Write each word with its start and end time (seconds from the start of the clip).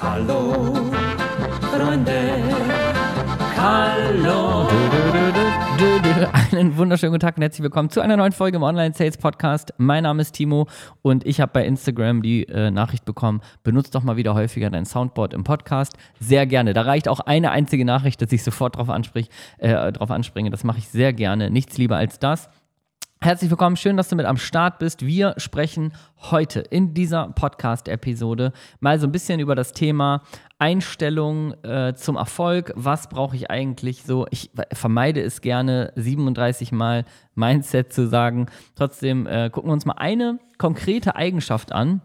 Hallo, 0.00 0.74
Freunde. 1.60 2.12
Hallo. 3.56 4.68
Einen 6.52 6.76
wunderschönen 6.76 7.12
guten 7.12 7.20
Tag 7.20 7.36
und 7.36 7.42
herzlich 7.42 7.64
willkommen 7.64 7.90
zu 7.90 8.00
einer 8.00 8.16
neuen 8.16 8.30
Folge 8.30 8.58
im 8.58 8.62
Online 8.62 8.94
Sales 8.94 9.16
Podcast. 9.16 9.74
Mein 9.76 10.04
Name 10.04 10.22
ist 10.22 10.32
Timo 10.32 10.68
und 11.02 11.26
ich 11.26 11.40
habe 11.40 11.50
bei 11.52 11.66
Instagram 11.66 12.22
die 12.22 12.44
äh, 12.44 12.70
Nachricht 12.70 13.04
bekommen, 13.06 13.40
benutzt 13.64 13.96
doch 13.96 14.04
mal 14.04 14.16
wieder 14.16 14.34
häufiger 14.34 14.70
dein 14.70 14.86
Soundboard 14.86 15.34
im 15.34 15.42
Podcast. 15.42 15.94
Sehr 16.20 16.46
gerne. 16.46 16.74
Da 16.74 16.82
reicht 16.82 17.08
auch 17.08 17.18
eine 17.18 17.50
einzige 17.50 17.84
Nachricht, 17.84 18.22
dass 18.22 18.30
ich 18.30 18.44
sofort 18.44 18.76
drauf, 18.76 18.90
ansprich, 18.90 19.28
äh, 19.58 19.90
drauf 19.90 20.12
anspringe. 20.12 20.50
Das 20.50 20.62
mache 20.62 20.78
ich 20.78 20.88
sehr 20.88 21.12
gerne. 21.12 21.50
Nichts 21.50 21.76
lieber 21.76 21.96
als 21.96 22.20
das. 22.20 22.48
Herzlich 23.20 23.50
willkommen, 23.50 23.76
schön, 23.76 23.96
dass 23.96 24.08
du 24.08 24.14
mit 24.14 24.26
am 24.26 24.36
Start 24.36 24.78
bist. 24.78 25.04
Wir 25.04 25.34
sprechen 25.38 25.92
heute 26.30 26.60
in 26.60 26.94
dieser 26.94 27.26
Podcast-Episode 27.26 28.52
mal 28.78 29.00
so 29.00 29.08
ein 29.08 29.12
bisschen 29.12 29.40
über 29.40 29.56
das 29.56 29.72
Thema 29.72 30.22
Einstellung 30.60 31.52
äh, 31.64 31.94
zum 31.96 32.14
Erfolg. 32.14 32.72
Was 32.76 33.08
brauche 33.08 33.34
ich 33.34 33.50
eigentlich 33.50 34.04
so? 34.04 34.26
Ich 34.30 34.52
vermeide 34.72 35.20
es 35.20 35.40
gerne, 35.40 35.92
37 35.96 36.70
Mal 36.70 37.04
Mindset 37.34 37.92
zu 37.92 38.06
sagen. 38.06 38.46
Trotzdem 38.76 39.26
äh, 39.26 39.50
gucken 39.50 39.70
wir 39.70 39.74
uns 39.74 39.84
mal 39.84 39.98
eine 39.98 40.38
konkrete 40.56 41.16
Eigenschaft 41.16 41.72
an, 41.72 42.02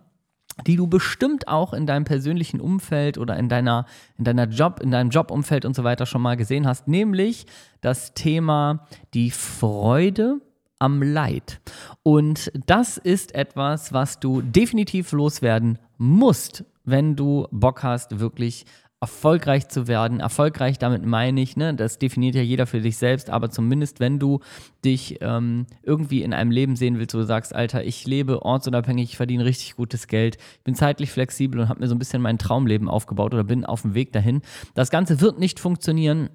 die 0.65 0.77
du 0.77 0.87
bestimmt 0.87 1.47
auch 1.47 1.73
in 1.73 1.85
deinem 1.85 2.05
persönlichen 2.05 2.59
Umfeld 2.59 3.19
oder 3.19 3.37
in 3.37 3.49
deiner, 3.49 3.85
in 4.17 4.23
deiner 4.23 4.47
Job, 4.47 4.79
in 4.79 4.89
deinem 4.89 5.11
Jobumfeld 5.11 5.63
und 5.63 5.75
so 5.75 5.83
weiter 5.83 6.07
schon 6.07 6.23
mal 6.23 6.37
gesehen 6.37 6.65
hast, 6.65 6.87
nämlich 6.87 7.45
das 7.81 8.15
Thema 8.15 8.87
die 9.13 9.29
Freude 9.29 10.41
am 10.79 11.01
Leid. 11.01 11.61
Und 12.03 12.51
das 12.65 12.97
ist 12.97 13.35
etwas, 13.35 13.93
was 13.93 14.19
du 14.19 14.41
definitiv 14.41 15.11
loswerden 15.11 15.79
musst, 15.97 16.65
wenn 16.83 17.15
du 17.15 17.47
Bock 17.51 17.83
hast, 17.83 18.19
wirklich 18.19 18.65
erfolgreich 19.03 19.67
zu 19.67 19.89
werden. 19.89 20.21
Erfolgreich, 20.21 20.79
damit 20.79 21.05
meine 21.05 21.41
ich, 21.41 21.57
ne, 21.57 21.73
das 21.73 21.99
definiert 21.99 22.35
ja 22.35 22.41
jeder 22.41 22.65
für 22.65 22.81
sich 22.81 22.95
selbst, 22.95 23.29
aber 23.29 23.49
zumindest 23.49 23.99
wenn 23.99 24.17
du 24.17 24.39
dich 24.85 25.17
ähm, 25.19 25.65
irgendwie 25.83 26.23
in 26.23 26.33
einem 26.33 26.51
Leben 26.51 26.77
sehen 26.77 26.97
willst, 26.97 27.13
wo 27.13 27.17
du 27.17 27.25
sagst, 27.25 27.53
Alter, 27.53 27.83
ich 27.83 28.07
lebe 28.07 28.43
ortsunabhängig, 28.43 29.09
ich 29.09 29.17
verdiene 29.17 29.43
richtig 29.43 29.75
gutes 29.75 30.07
Geld, 30.07 30.37
ich 30.37 30.63
bin 30.63 30.73
zeitlich 30.73 31.11
flexibel 31.11 31.59
und 31.59 31.67
habe 31.67 31.81
mir 31.81 31.87
so 31.87 31.95
ein 31.95 31.99
bisschen 31.99 32.21
mein 32.21 32.37
Traumleben 32.37 32.87
aufgebaut 32.87 33.33
oder 33.33 33.43
bin 33.43 33.65
auf 33.65 33.81
dem 33.81 33.93
Weg 33.93 34.13
dahin. 34.13 34.41
Das 34.73 34.89
Ganze 34.89 35.19
wird 35.19 35.37
nicht 35.37 35.59
funktionieren, 35.59 36.29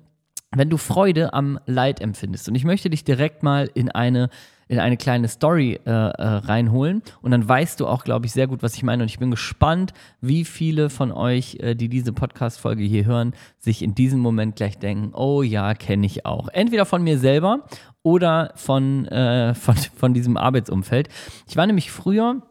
wenn 0.55 0.71
du 0.71 0.77
Freude 0.77 1.33
am 1.33 1.61
Leid 1.67 2.01
empfindest. 2.01 2.49
Und 2.49 2.55
ich 2.55 2.65
möchte 2.65 2.91
dich 2.91 3.05
direkt 3.05 3.43
mal 3.43 3.71
in 3.75 3.91
eine 3.91 4.31
in 4.69 4.79
eine 4.79 4.99
kleine 4.99 5.29
Story 5.29 5.81
äh, 5.87 5.91
äh, 5.91 6.23
reinholen 6.23 7.03
und 7.23 7.31
dann 7.31 7.49
weißt 7.49 7.81
du 7.81 7.87
auch, 7.87 8.05
glaube 8.05 8.27
ich, 8.27 8.33
sehr 8.33 8.47
gut, 8.47 8.63
was 8.63 8.75
ich 8.75 8.83
meine. 8.83 9.03
Und 9.03 9.09
ich 9.09 9.19
bin 9.19 9.31
gespannt, 9.31 9.95
wie 10.21 10.45
viele 10.45 10.91
von 10.91 11.11
euch, 11.11 11.57
äh, 11.61 11.75
die 11.75 11.89
diese 11.89 12.13
Podcast-Folge 12.13 12.85
hier 12.85 13.07
hören, 13.07 13.33
sich 13.59 13.83
in 13.83 13.95
diesem 13.95 14.21
Moment 14.21 14.57
gleich 14.57 14.79
denken, 14.79 15.15
oh 15.15 15.43
ja, 15.43 15.73
kenne 15.75 16.05
ich 16.05 16.27
auch. 16.27 16.49
Entweder 16.49 16.85
von 16.85 17.03
mir 17.03 17.19
selber 17.19 17.65
oder 18.03 18.53
von, 18.57 19.07
äh, 19.07 19.55
von, 19.55 19.77
von 19.77 20.13
diesem 20.13 20.37
Arbeitsumfeld. 20.37 21.09
Ich 21.49 21.57
war 21.57 21.67
nämlich 21.67 21.91
früher 21.91 22.43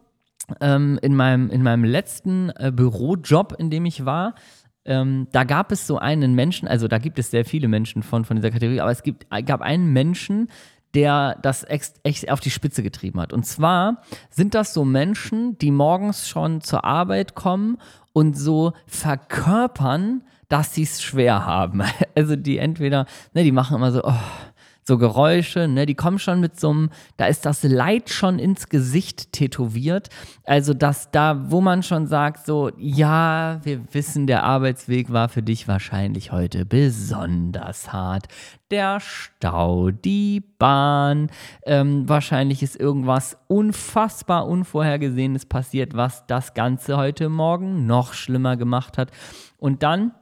ähm, 0.60 0.98
in, 1.02 1.14
meinem, 1.14 1.50
in 1.50 1.62
meinem 1.62 1.84
letzten 1.84 2.50
äh, 2.50 2.72
Bürojob, 2.74 3.54
in 3.58 3.70
dem 3.70 3.84
ich 3.86 4.04
war, 4.04 4.34
ähm, 4.88 5.28
da 5.32 5.44
gab 5.44 5.70
es 5.70 5.86
so 5.86 5.98
einen 5.98 6.34
Menschen, 6.34 6.66
also 6.66 6.88
da 6.88 6.98
gibt 6.98 7.18
es 7.18 7.30
sehr 7.30 7.44
viele 7.44 7.68
Menschen 7.68 8.02
von, 8.02 8.24
von 8.24 8.36
dieser 8.36 8.50
Kategorie, 8.50 8.80
aber 8.80 8.90
es 8.90 9.02
gibt, 9.02 9.26
gab 9.44 9.60
einen 9.60 9.92
Menschen, 9.92 10.48
der 10.94 11.38
das 11.42 11.64
echt, 11.68 12.30
auf 12.30 12.40
die 12.40 12.50
Spitze 12.50 12.82
getrieben 12.82 13.20
hat. 13.20 13.34
Und 13.34 13.44
zwar 13.44 14.02
sind 14.30 14.54
das 14.54 14.72
so 14.72 14.86
Menschen, 14.86 15.58
die 15.58 15.70
morgens 15.70 16.26
schon 16.26 16.62
zur 16.62 16.84
Arbeit 16.84 17.34
kommen 17.34 17.76
und 18.14 18.36
so 18.36 18.72
verkörpern, 18.86 20.24
dass 20.48 20.74
sie 20.74 20.84
es 20.84 21.02
schwer 21.02 21.44
haben. 21.44 21.82
Also 22.14 22.34
die 22.34 22.58
entweder, 22.58 23.06
ne, 23.32 23.44
die 23.44 23.52
machen 23.52 23.76
immer 23.76 23.92
so, 23.92 24.02
oh, 24.02 24.12
so 24.88 24.98
Geräusche, 24.98 25.68
ne, 25.68 25.86
die 25.86 25.94
kommen 25.94 26.18
schon 26.18 26.40
mit 26.40 26.58
so 26.58 26.70
einem, 26.70 26.90
da 27.18 27.26
ist 27.26 27.46
das 27.46 27.62
Leid 27.62 28.10
schon 28.10 28.38
ins 28.38 28.68
Gesicht 28.68 29.32
tätowiert. 29.32 30.08
Also, 30.44 30.74
dass 30.74 31.10
da, 31.10 31.50
wo 31.50 31.60
man 31.60 31.82
schon 31.82 32.06
sagt, 32.06 32.46
so, 32.46 32.72
ja, 32.78 33.60
wir 33.62 33.82
wissen, 33.92 34.26
der 34.26 34.44
Arbeitsweg 34.44 35.12
war 35.12 35.28
für 35.28 35.42
dich 35.42 35.68
wahrscheinlich 35.68 36.32
heute 36.32 36.64
besonders 36.64 37.92
hart. 37.92 38.28
Der 38.70 38.98
Stau, 39.00 39.90
die 39.90 40.42
Bahn, 40.58 41.30
ähm, 41.66 42.08
wahrscheinlich 42.08 42.62
ist 42.62 42.80
irgendwas 42.80 43.36
unfassbar 43.46 44.46
Unvorhergesehenes 44.46 45.46
passiert, 45.46 45.94
was 45.94 46.26
das 46.26 46.54
Ganze 46.54 46.96
heute 46.96 47.28
Morgen 47.28 47.86
noch 47.86 48.14
schlimmer 48.14 48.56
gemacht 48.56 48.96
hat. 48.96 49.10
Und 49.58 49.82
dann 49.82 50.12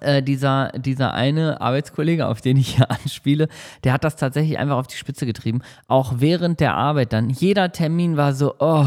äh, 0.00 0.22
dieser, 0.22 0.72
dieser 0.72 1.12
eine 1.14 1.60
Arbeitskollege, 1.60 2.26
auf 2.26 2.40
den 2.40 2.56
ich 2.56 2.76
hier 2.76 2.90
anspiele, 2.90 3.48
der 3.84 3.92
hat 3.92 4.04
das 4.04 4.16
tatsächlich 4.16 4.58
einfach 4.58 4.76
auf 4.76 4.86
die 4.86 4.96
Spitze 4.96 5.26
getrieben. 5.26 5.62
Auch 5.86 6.14
während 6.18 6.60
der 6.60 6.74
Arbeit 6.74 7.12
dann. 7.12 7.30
Jeder 7.30 7.72
Termin 7.72 8.16
war 8.16 8.32
so, 8.34 8.54
oh, 8.58 8.86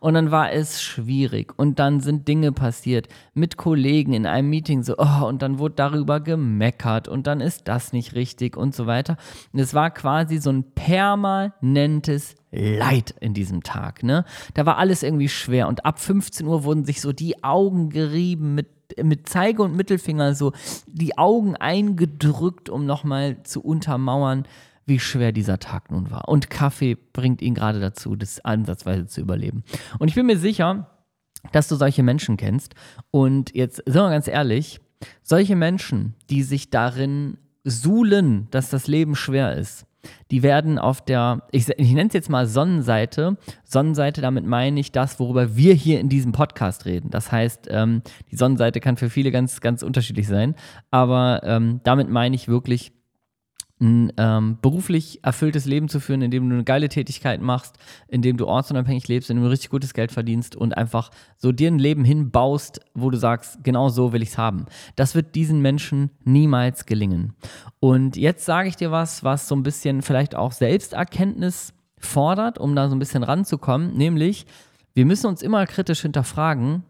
und 0.00 0.14
dann 0.14 0.30
war 0.30 0.52
es 0.52 0.82
schwierig. 0.82 1.54
Und 1.56 1.78
dann 1.78 2.00
sind 2.00 2.28
Dinge 2.28 2.52
passiert 2.52 3.08
mit 3.34 3.56
Kollegen 3.56 4.12
in 4.12 4.26
einem 4.26 4.50
Meeting 4.50 4.82
so, 4.82 4.96
oh, 4.98 5.26
und 5.26 5.42
dann 5.42 5.58
wurde 5.58 5.76
darüber 5.76 6.20
gemeckert 6.20 7.08
und 7.08 7.26
dann 7.26 7.40
ist 7.40 7.68
das 7.68 7.92
nicht 7.92 8.14
richtig 8.14 8.56
und 8.56 8.74
so 8.74 8.86
weiter. 8.86 9.16
Und 9.52 9.60
es 9.60 9.74
war 9.74 9.90
quasi 9.90 10.38
so 10.38 10.50
ein 10.50 10.64
permanentes 10.74 12.34
Leid 12.50 13.14
in 13.20 13.34
diesem 13.34 13.62
Tag. 13.62 14.02
Ne? 14.02 14.24
Da 14.54 14.64
war 14.66 14.78
alles 14.78 15.02
irgendwie 15.02 15.28
schwer 15.28 15.68
und 15.68 15.84
ab 15.84 15.98
15 15.98 16.46
Uhr 16.46 16.64
wurden 16.64 16.84
sich 16.84 17.00
so 17.00 17.12
die 17.12 17.42
Augen 17.42 17.90
gerieben 17.90 18.54
mit 18.54 18.75
mit 19.02 19.28
Zeige 19.28 19.62
und 19.62 19.76
Mittelfinger 19.76 20.34
so 20.34 20.52
die 20.86 21.18
Augen 21.18 21.56
eingedrückt, 21.56 22.68
um 22.68 22.86
nochmal 22.86 23.42
zu 23.42 23.60
untermauern, 23.60 24.46
wie 24.86 25.00
schwer 25.00 25.32
dieser 25.32 25.58
Tag 25.58 25.90
nun 25.90 26.10
war. 26.10 26.28
Und 26.28 26.48
Kaffee 26.48 26.96
bringt 27.12 27.42
ihn 27.42 27.54
gerade 27.54 27.80
dazu, 27.80 28.14
das 28.14 28.44
ansatzweise 28.44 29.06
zu 29.06 29.20
überleben. 29.20 29.64
Und 29.98 30.08
ich 30.08 30.14
bin 30.14 30.26
mir 30.26 30.38
sicher, 30.38 30.90
dass 31.52 31.68
du 31.68 31.76
solche 31.76 32.02
Menschen 32.02 32.36
kennst. 32.36 32.74
Und 33.10 33.54
jetzt 33.54 33.82
sind 33.84 33.94
wir 33.94 34.10
ganz 34.10 34.28
ehrlich, 34.28 34.80
solche 35.22 35.56
Menschen, 35.56 36.14
die 36.30 36.42
sich 36.42 36.70
darin 36.70 37.38
suhlen, 37.64 38.46
dass 38.50 38.70
das 38.70 38.86
Leben 38.86 39.16
schwer 39.16 39.56
ist, 39.56 39.86
die 40.30 40.42
werden 40.42 40.78
auf 40.78 41.00
der, 41.04 41.42
ich, 41.52 41.68
ich 41.68 41.92
nenne 41.92 42.08
es 42.08 42.14
jetzt 42.14 42.30
mal 42.30 42.46
Sonnenseite. 42.46 43.36
Sonnenseite, 43.64 44.20
damit 44.20 44.46
meine 44.46 44.80
ich 44.80 44.92
das, 44.92 45.18
worüber 45.20 45.56
wir 45.56 45.74
hier 45.74 46.00
in 46.00 46.08
diesem 46.08 46.32
Podcast 46.32 46.84
reden. 46.84 47.10
Das 47.10 47.32
heißt, 47.32 47.68
ähm, 47.70 48.02
die 48.30 48.36
Sonnenseite 48.36 48.80
kann 48.80 48.96
für 48.96 49.10
viele 49.10 49.30
ganz, 49.30 49.60
ganz 49.60 49.82
unterschiedlich 49.82 50.26
sein. 50.26 50.54
Aber 50.90 51.40
ähm, 51.44 51.80
damit 51.84 52.08
meine 52.10 52.34
ich 52.34 52.48
wirklich 52.48 52.92
ein 53.78 54.12
ähm, 54.16 54.58
beruflich 54.62 55.22
erfülltes 55.22 55.66
Leben 55.66 55.88
zu 55.88 56.00
führen, 56.00 56.22
indem 56.22 56.48
du 56.48 56.54
eine 56.54 56.64
geile 56.64 56.88
Tätigkeit 56.88 57.42
machst, 57.42 57.76
indem 58.08 58.38
du 58.38 58.46
ortsunabhängig 58.46 59.06
lebst, 59.08 59.28
indem 59.28 59.44
du 59.44 59.50
richtig 59.50 59.68
gutes 59.68 59.92
Geld 59.92 60.12
verdienst 60.12 60.56
und 60.56 60.76
einfach 60.76 61.10
so 61.36 61.52
dir 61.52 61.70
ein 61.70 61.78
Leben 61.78 62.04
hinbaust, 62.04 62.80
wo 62.94 63.10
du 63.10 63.18
sagst, 63.18 63.62
genau 63.64 63.90
so 63.90 64.12
will 64.12 64.22
ich 64.22 64.30
es 64.30 64.38
haben. 64.38 64.64
Das 64.96 65.14
wird 65.14 65.34
diesen 65.34 65.60
Menschen 65.60 66.10
niemals 66.24 66.86
gelingen. 66.86 67.34
Und 67.78 68.16
jetzt 68.16 68.46
sage 68.46 68.68
ich 68.68 68.76
dir 68.76 68.90
was, 68.90 69.24
was 69.24 69.46
so 69.46 69.54
ein 69.54 69.62
bisschen 69.62 70.00
vielleicht 70.00 70.34
auch 70.34 70.52
Selbsterkenntnis 70.52 71.74
fordert, 71.98 72.58
um 72.58 72.74
da 72.74 72.88
so 72.88 72.96
ein 72.96 72.98
bisschen 72.98 73.22
ranzukommen, 73.22 73.94
nämlich 73.94 74.46
wir 74.94 75.04
müssen 75.04 75.26
uns 75.26 75.42
immer 75.42 75.66
kritisch 75.66 76.00
hinterfragen, 76.00 76.82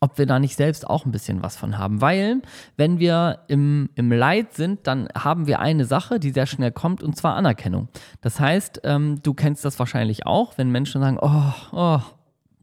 ob 0.00 0.18
wir 0.18 0.26
da 0.26 0.38
nicht 0.38 0.56
selbst 0.56 0.88
auch 0.88 1.04
ein 1.04 1.12
bisschen 1.12 1.42
was 1.42 1.56
von 1.56 1.78
haben. 1.78 2.00
Weil, 2.00 2.42
wenn 2.76 2.98
wir 2.98 3.40
im, 3.48 3.90
im 3.94 4.10
Leid 4.10 4.54
sind, 4.54 4.86
dann 4.86 5.08
haben 5.14 5.46
wir 5.46 5.60
eine 5.60 5.84
Sache, 5.84 6.20
die 6.20 6.30
sehr 6.30 6.46
schnell 6.46 6.72
kommt, 6.72 7.02
und 7.02 7.16
zwar 7.16 7.36
Anerkennung. 7.36 7.88
Das 8.20 8.40
heißt, 8.40 8.82
ähm, 8.84 9.20
du 9.22 9.34
kennst 9.34 9.64
das 9.64 9.78
wahrscheinlich 9.78 10.26
auch, 10.26 10.58
wenn 10.58 10.70
Menschen 10.70 11.00
sagen, 11.00 11.18
oh, 11.20 11.52
oh, 11.72 12.00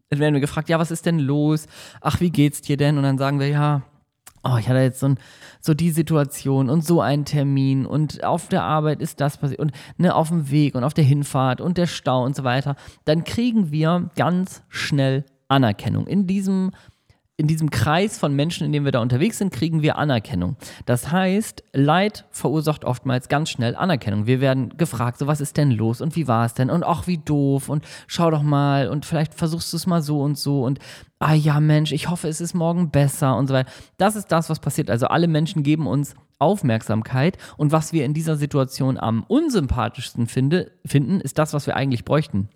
dann 0.10 0.20
werden 0.20 0.34
wir 0.34 0.42
gefragt, 0.42 0.70
ja, 0.70 0.80
was 0.80 0.92
ist 0.92 1.06
denn 1.06 1.20
los? 1.20 1.68
Ach, 2.02 2.20
wie 2.20 2.32
geht's 2.32 2.62
dir 2.62 2.78
denn? 2.78 2.98
Und 2.98 3.04
dann 3.04 3.18
sagen 3.18 3.40
wir, 3.40 3.48
ja, 3.48 3.84
oh, 4.44 4.58
ich 4.60 4.68
hatte 4.68 4.80
jetzt 4.80 5.00
so, 5.00 5.08
ein, 5.08 5.20
so 5.62 5.74
die 5.74 5.92
Situation 5.92 6.70
und 6.70 6.86
so 6.86 7.02
einen 7.02 7.26
Termin 7.26 7.86
und 7.86 8.24
auf 8.24 8.48
der 8.48 8.64
Arbeit 8.64 9.02
ist 9.02 9.22
das 9.22 9.38
passiert 9.38 9.60
und 9.60 9.72
ne, 9.98 10.16
auf 10.16 10.30
dem 10.30 10.50
Weg 10.50 10.76
und 10.76 10.84
auf 10.84 10.94
der 10.94 11.04
Hinfahrt 11.04 11.62
und 11.62 11.78
der 11.78 11.88
Stau 11.88 12.24
und 12.24 12.36
so 12.36 12.44
weiter, 12.44 12.76
dann 13.06 13.24
kriegen 13.24 13.72
wir 13.72 14.10
ganz 14.16 14.64
schnell 14.70 15.26
Anerkennung. 15.48 16.08
In 16.08 16.28
diesem 16.28 16.72
in 17.40 17.48
diesem 17.48 17.70
Kreis 17.70 18.20
von 18.20 18.36
Menschen, 18.36 18.66
in 18.66 18.74
dem 18.74 18.84
wir 18.84 18.92
da 18.92 19.00
unterwegs 19.00 19.38
sind, 19.38 19.54
kriegen 19.54 19.82
wir 19.82 19.98
Anerkennung. 19.98 20.58
Das 20.86 21.10
heißt, 21.10 21.64
Leid 21.72 22.26
verursacht 22.32 22.84
oftmals 22.84 23.30
ganz 23.30 23.50
schnell 23.50 23.78
Anerkennung. 23.78 24.28
Wir 24.28 24.42
werden 24.42 24.76
gefragt, 24.76 25.20
so 25.20 25.26
was 25.26 25.40
ist 25.40 25.56
denn 25.56 25.72
los 25.72 26.02
und 26.02 26.18
wie 26.18 26.28
war 26.28 26.46
es 26.46 26.54
denn 26.54 26.70
und 26.70 26.84
ach 26.84 27.08
wie 27.08 27.18
doof 27.18 27.70
und 27.70 27.86
schau 28.08 28.30
doch 28.30 28.44
mal 28.44 28.90
und 28.90 29.06
vielleicht 29.06 29.36
versuchst 29.36 29.72
du 29.72 29.78
es 29.78 29.88
mal 29.88 30.02
so 30.02 30.20
und 30.20 30.38
so 30.38 30.66
und 30.66 30.80
ah 31.20 31.34
ja 31.34 31.62
Mensch, 31.62 31.94
ich 31.94 32.10
hoffe 32.10 32.28
es 32.28 32.42
ist 32.42 32.56
morgen 32.56 32.92
besser 32.92 33.38
und 33.38 33.48
so 33.48 33.54
weiter. 33.54 33.72
Das 33.96 34.18
ist 34.18 34.34
das, 34.34 34.50
was 34.50 34.60
passiert. 34.60 34.90
Also 34.90 35.08
alle 35.08 35.30
Menschen 35.30 35.64
geben 35.64 35.88
uns 35.88 36.16
Aufmerksamkeit 36.40 37.38
und 37.56 37.72
was 37.72 37.94
wir 37.94 38.04
in 38.04 38.14
dieser 38.14 38.36
Situation 38.36 38.98
am 38.98 39.24
unsympathischsten 39.24 40.28
finde, 40.28 40.74
finden, 40.86 41.22
ist 41.22 41.38
das, 41.38 41.54
was 41.54 41.68
wir 41.68 41.78
eigentlich 41.78 42.04
bräuchten. 42.04 42.50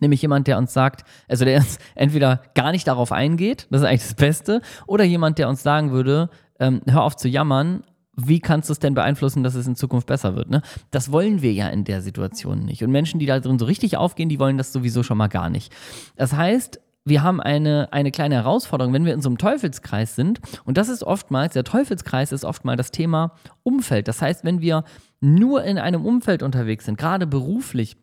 Nämlich 0.00 0.22
jemand, 0.22 0.46
der 0.46 0.58
uns 0.58 0.72
sagt, 0.72 1.04
also 1.28 1.44
der 1.44 1.58
uns 1.58 1.78
entweder 1.94 2.42
gar 2.54 2.72
nicht 2.72 2.86
darauf 2.86 3.12
eingeht, 3.12 3.66
das 3.70 3.82
ist 3.82 3.86
eigentlich 3.86 4.02
das 4.02 4.14
Beste, 4.14 4.62
oder 4.86 5.04
jemand, 5.04 5.38
der 5.38 5.48
uns 5.48 5.62
sagen 5.62 5.90
würde, 5.90 6.30
ähm, 6.60 6.82
hör 6.86 7.02
auf 7.02 7.16
zu 7.16 7.28
jammern, 7.28 7.82
wie 8.20 8.40
kannst 8.40 8.68
du 8.68 8.72
es 8.72 8.80
denn 8.80 8.94
beeinflussen, 8.94 9.44
dass 9.44 9.54
es 9.54 9.66
in 9.66 9.76
Zukunft 9.76 10.08
besser 10.08 10.34
wird? 10.34 10.50
Ne? 10.50 10.62
Das 10.90 11.12
wollen 11.12 11.40
wir 11.40 11.52
ja 11.52 11.68
in 11.68 11.84
der 11.84 12.02
Situation 12.02 12.64
nicht. 12.64 12.82
Und 12.82 12.90
Menschen, 12.90 13.20
die 13.20 13.26
da 13.26 13.38
drin 13.38 13.60
so 13.60 13.64
richtig 13.64 13.96
aufgehen, 13.96 14.28
die 14.28 14.40
wollen 14.40 14.58
das 14.58 14.72
sowieso 14.72 15.04
schon 15.04 15.18
mal 15.18 15.28
gar 15.28 15.50
nicht. 15.50 15.72
Das 16.16 16.32
heißt, 16.32 16.80
wir 17.04 17.22
haben 17.22 17.40
eine, 17.40 17.92
eine 17.92 18.10
kleine 18.10 18.34
Herausforderung, 18.34 18.92
wenn 18.92 19.04
wir 19.04 19.14
in 19.14 19.22
so 19.22 19.28
einem 19.28 19.38
Teufelskreis 19.38 20.16
sind. 20.16 20.40
Und 20.64 20.76
das 20.76 20.88
ist 20.88 21.04
oftmals, 21.04 21.54
der 21.54 21.64
Teufelskreis 21.64 22.32
ist 22.32 22.44
oftmals 22.44 22.78
das 22.78 22.90
Thema 22.90 23.32
Umfeld. 23.62 24.08
Das 24.08 24.20
heißt, 24.20 24.44
wenn 24.44 24.60
wir 24.60 24.84
nur 25.20 25.62
in 25.62 25.78
einem 25.78 26.04
Umfeld 26.04 26.42
unterwegs 26.42 26.84
sind, 26.84 26.98
gerade 26.98 27.26
beruflich, 27.26 27.96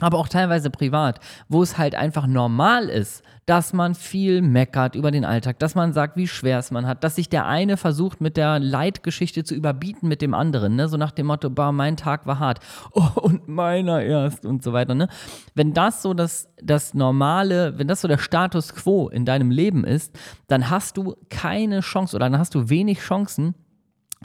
aber 0.00 0.18
auch 0.18 0.28
teilweise 0.28 0.70
privat, 0.70 1.20
wo 1.48 1.62
es 1.62 1.78
halt 1.78 1.94
einfach 1.94 2.26
normal 2.26 2.88
ist, 2.88 3.22
dass 3.46 3.72
man 3.72 3.94
viel 3.94 4.42
meckert 4.42 4.96
über 4.96 5.10
den 5.10 5.24
Alltag, 5.24 5.58
dass 5.60 5.74
man 5.74 5.92
sagt, 5.92 6.16
wie 6.16 6.26
schwer 6.26 6.58
es 6.58 6.70
man 6.70 6.86
hat, 6.86 7.04
dass 7.04 7.14
sich 7.14 7.28
der 7.28 7.46
eine 7.46 7.76
versucht, 7.76 8.20
mit 8.20 8.36
der 8.36 8.58
Leitgeschichte 8.58 9.44
zu 9.44 9.54
überbieten 9.54 10.08
mit 10.08 10.20
dem 10.20 10.34
anderen, 10.34 10.74
ne? 10.74 10.88
so 10.88 10.96
nach 10.96 11.12
dem 11.12 11.26
Motto, 11.26 11.48
bah, 11.48 11.70
mein 11.70 11.96
Tag 11.96 12.26
war 12.26 12.40
hart, 12.40 12.58
oh, 12.92 13.08
und 13.20 13.46
meiner 13.46 14.02
erst 14.02 14.44
und 14.46 14.64
so 14.64 14.72
weiter. 14.72 14.94
Ne? 14.94 15.08
Wenn 15.54 15.74
das 15.74 16.02
so 16.02 16.12
das, 16.12 16.48
das 16.60 16.94
normale, 16.94 17.78
wenn 17.78 17.86
das 17.86 18.00
so 18.00 18.08
der 18.08 18.18
Status 18.18 18.74
quo 18.74 19.08
in 19.08 19.24
deinem 19.24 19.50
Leben 19.50 19.84
ist, 19.84 20.18
dann 20.48 20.70
hast 20.70 20.96
du 20.96 21.14
keine 21.28 21.80
Chance 21.80 22.16
oder 22.16 22.28
dann 22.28 22.38
hast 22.38 22.54
du 22.54 22.68
wenig 22.68 22.98
Chancen, 22.98 23.54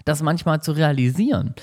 das 0.05 0.21
manchmal 0.21 0.61
zu 0.61 0.71
realisieren. 0.71 1.53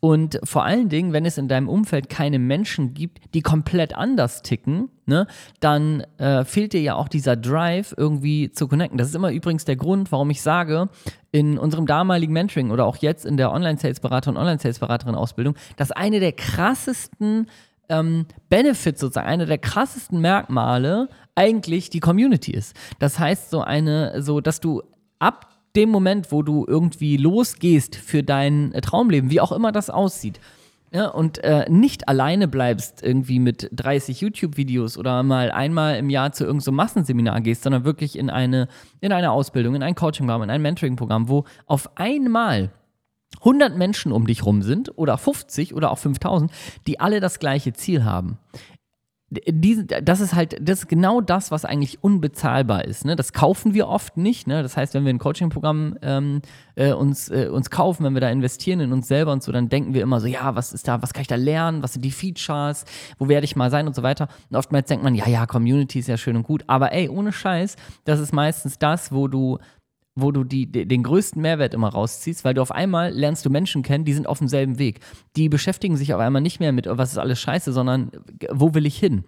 Und 0.00 0.38
vor 0.44 0.64
allen 0.64 0.88
Dingen, 0.88 1.12
wenn 1.12 1.24
es 1.24 1.38
in 1.38 1.48
deinem 1.48 1.68
Umfeld 1.68 2.08
keine 2.08 2.38
Menschen 2.38 2.94
gibt, 2.94 3.34
die 3.34 3.42
komplett 3.42 3.96
anders 3.96 4.42
ticken, 4.42 4.88
ne, 5.06 5.26
dann 5.60 6.02
äh, 6.18 6.44
fehlt 6.44 6.72
dir 6.72 6.80
ja 6.80 6.94
auch 6.94 7.08
dieser 7.08 7.36
Drive, 7.36 7.94
irgendwie 7.96 8.50
zu 8.50 8.68
connecten. 8.68 8.98
Das 8.98 9.08
ist 9.08 9.14
immer 9.14 9.30
übrigens 9.30 9.64
der 9.64 9.76
Grund, 9.76 10.12
warum 10.12 10.30
ich 10.30 10.42
sage, 10.42 10.88
in 11.32 11.58
unserem 11.58 11.86
damaligen 11.86 12.32
Mentoring 12.32 12.70
oder 12.70 12.86
auch 12.86 12.96
jetzt 12.96 13.26
in 13.26 13.36
der 13.36 13.52
Online-Sales-Berater 13.52 14.30
und 14.30 14.36
Online-Sales-Beraterin-Ausbildung, 14.36 15.54
dass 15.76 15.92
eine 15.92 16.20
der 16.20 16.32
krassesten 16.32 17.46
ähm, 17.88 18.26
Benefits 18.48 19.00
sozusagen, 19.00 19.28
eine 19.28 19.46
der 19.46 19.58
krassesten 19.58 20.20
Merkmale 20.20 21.08
eigentlich 21.34 21.90
die 21.90 22.00
Community 22.00 22.52
ist. 22.52 22.74
Das 22.98 23.18
heißt, 23.18 23.50
so 23.50 23.60
eine, 23.60 24.22
so, 24.22 24.40
dass 24.40 24.60
du 24.60 24.82
ab 25.18 25.55
dem 25.76 25.90
Moment, 25.90 26.32
wo 26.32 26.42
du 26.42 26.64
irgendwie 26.66 27.16
losgehst 27.16 27.96
für 27.96 28.22
dein 28.22 28.72
äh, 28.72 28.80
Traumleben, 28.80 29.30
wie 29.30 29.40
auch 29.40 29.52
immer 29.52 29.72
das 29.72 29.90
aussieht, 29.90 30.40
ja, 30.92 31.08
und 31.08 31.38
äh, 31.44 31.66
nicht 31.68 32.08
alleine 32.08 32.48
bleibst 32.48 33.02
irgendwie 33.02 33.38
mit 33.38 33.68
30 33.72 34.20
YouTube-Videos 34.20 34.96
oder 34.96 35.22
mal 35.22 35.50
einmal 35.50 35.96
im 35.96 36.10
Jahr 36.10 36.32
zu 36.32 36.44
irgendeinem 36.44 36.64
so 36.64 36.72
Massenseminar 36.72 37.40
gehst, 37.40 37.64
sondern 37.64 37.84
wirklich 37.84 38.16
in 38.16 38.30
eine, 38.30 38.68
in 39.00 39.12
eine 39.12 39.32
Ausbildung, 39.32 39.74
in 39.74 39.82
ein 39.82 39.96
Coaching-Programm, 39.96 40.44
in 40.44 40.50
ein 40.50 40.62
Mentoring-Programm, 40.62 41.28
wo 41.28 41.44
auf 41.66 41.90
einmal 41.96 42.70
100 43.40 43.76
Menschen 43.76 44.12
um 44.12 44.26
dich 44.26 44.46
rum 44.46 44.62
sind 44.62 44.96
oder 44.96 45.18
50 45.18 45.74
oder 45.74 45.90
auch 45.90 45.98
5000, 45.98 46.50
die 46.86 47.00
alle 47.00 47.20
das 47.20 47.40
gleiche 47.40 47.72
Ziel 47.72 48.04
haben 48.04 48.38
diese, 49.28 49.84
das 49.84 50.20
ist 50.20 50.34
halt, 50.34 50.56
das 50.60 50.80
ist 50.80 50.88
genau 50.88 51.20
das, 51.20 51.50
was 51.50 51.64
eigentlich 51.64 52.02
unbezahlbar 52.02 52.84
ist. 52.84 53.04
Ne? 53.04 53.16
Das 53.16 53.32
kaufen 53.32 53.74
wir 53.74 53.88
oft 53.88 54.16
nicht. 54.16 54.46
Ne? 54.46 54.62
Das 54.62 54.76
heißt, 54.76 54.94
wenn 54.94 55.04
wir 55.04 55.12
ein 55.12 55.18
Coaching-Programm 55.18 55.98
ähm, 56.02 56.42
äh, 56.76 56.92
uns, 56.92 57.28
äh, 57.28 57.48
uns 57.48 57.70
kaufen, 57.70 58.04
wenn 58.04 58.14
wir 58.14 58.20
da 58.20 58.30
investieren 58.30 58.78
in 58.78 58.92
uns 58.92 59.08
selber 59.08 59.32
und 59.32 59.42
so, 59.42 59.50
dann 59.50 59.68
denken 59.68 59.94
wir 59.94 60.02
immer 60.02 60.20
so, 60.20 60.28
ja, 60.28 60.54
was 60.54 60.72
ist 60.72 60.86
da, 60.86 61.02
was 61.02 61.12
kann 61.12 61.22
ich 61.22 61.28
da 61.28 61.34
lernen, 61.34 61.82
was 61.82 61.94
sind 61.94 62.04
die 62.04 62.12
Features, 62.12 62.84
wo 63.18 63.28
werde 63.28 63.46
ich 63.46 63.56
mal 63.56 63.68
sein 63.68 63.88
und 63.88 63.96
so 63.96 64.04
weiter. 64.04 64.28
Und 64.48 64.56
oftmals 64.56 64.86
denkt 64.86 65.02
man, 65.02 65.16
ja, 65.16 65.26
ja, 65.28 65.46
Community 65.46 65.98
ist 65.98 66.06
ja 66.06 66.16
schön 66.16 66.36
und 66.36 66.44
gut, 66.44 66.62
aber 66.68 66.92
ey, 66.92 67.08
ohne 67.08 67.32
Scheiß, 67.32 67.74
das 68.04 68.20
ist 68.20 68.32
meistens 68.32 68.78
das, 68.78 69.10
wo 69.10 69.26
du 69.26 69.58
wo 70.16 70.32
du 70.32 70.42
die, 70.42 70.66
den 70.70 71.02
größten 71.02 71.40
Mehrwert 71.40 71.74
immer 71.74 71.90
rausziehst, 71.90 72.44
weil 72.44 72.54
du 72.54 72.62
auf 72.62 72.72
einmal 72.72 73.12
lernst 73.12 73.44
du 73.46 73.50
Menschen 73.50 73.82
kennen, 73.82 74.04
die 74.04 74.14
sind 74.14 74.26
auf 74.26 74.38
demselben 74.38 74.78
Weg. 74.78 75.00
Die 75.36 75.48
beschäftigen 75.48 75.96
sich 75.96 76.12
auf 76.14 76.20
einmal 76.20 76.42
nicht 76.42 76.58
mehr 76.58 76.72
mit, 76.72 76.88
was 76.90 77.12
ist 77.12 77.18
alles 77.18 77.38
scheiße, 77.38 77.72
sondern 77.72 78.10
wo 78.50 78.74
will 78.74 78.86
ich 78.86 78.98
hin? 78.98 79.24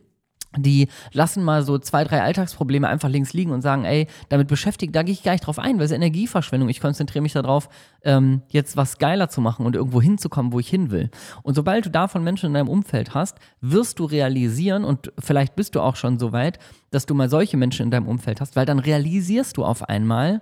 die 0.56 0.88
lassen 1.12 1.44
mal 1.44 1.62
so 1.62 1.78
zwei, 1.78 2.04
drei 2.04 2.22
Alltagsprobleme 2.22 2.88
einfach 2.88 3.08
links 3.08 3.32
liegen 3.34 3.50
und 3.50 3.60
sagen, 3.60 3.84
ey, 3.84 4.06
damit 4.30 4.48
beschäftigt, 4.48 4.96
da 4.96 5.02
gehe 5.02 5.12
ich 5.12 5.22
gar 5.22 5.32
nicht 5.32 5.46
drauf 5.46 5.58
ein, 5.58 5.78
weil 5.78 5.84
es 5.84 5.92
Energieverschwendung. 5.92 6.68
Ich 6.68 6.80
konzentriere 6.80 7.22
mich 7.22 7.34
darauf, 7.34 7.68
ähm, 8.02 8.42
jetzt 8.48 8.76
was 8.76 8.98
geiler 8.98 9.28
zu 9.28 9.40
machen 9.40 9.66
und 9.66 9.76
irgendwo 9.76 10.00
hinzukommen, 10.00 10.52
wo 10.52 10.58
ich 10.58 10.68
hin 10.68 10.90
will. 10.90 11.10
Und 11.42 11.54
sobald 11.54 11.84
du 11.84 11.90
davon 11.90 12.24
Menschen 12.24 12.46
in 12.46 12.54
deinem 12.54 12.68
Umfeld 12.68 13.14
hast, 13.14 13.36
wirst 13.60 13.98
du 13.98 14.04
realisieren, 14.04 14.84
und 14.84 15.12
vielleicht 15.18 15.54
bist 15.54 15.74
du 15.74 15.80
auch 15.80 15.96
schon 15.96 16.18
so 16.18 16.32
weit, 16.32 16.58
dass 16.90 17.04
du 17.04 17.14
mal 17.14 17.28
solche 17.28 17.58
Menschen 17.58 17.84
in 17.84 17.90
deinem 17.90 18.08
Umfeld 18.08 18.40
hast, 18.40 18.56
weil 18.56 18.66
dann 18.66 18.78
realisierst 18.78 19.56
du 19.58 19.64
auf 19.64 19.88
einmal, 19.88 20.40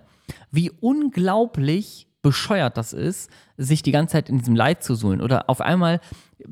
wie 0.51 0.71
unglaublich 0.81 2.09
bescheuert 2.27 2.77
das 2.77 2.93
ist, 2.93 3.31
sich 3.57 3.83
die 3.83 3.93
ganze 3.93 4.15
Zeit 4.15 4.29
in 4.29 4.39
diesem 4.39 4.57
Leid 4.57 4.83
zu 4.83 4.97
suhlen. 4.97 5.21
Oder 5.21 5.49
auf 5.49 5.61
einmal 5.61 6.01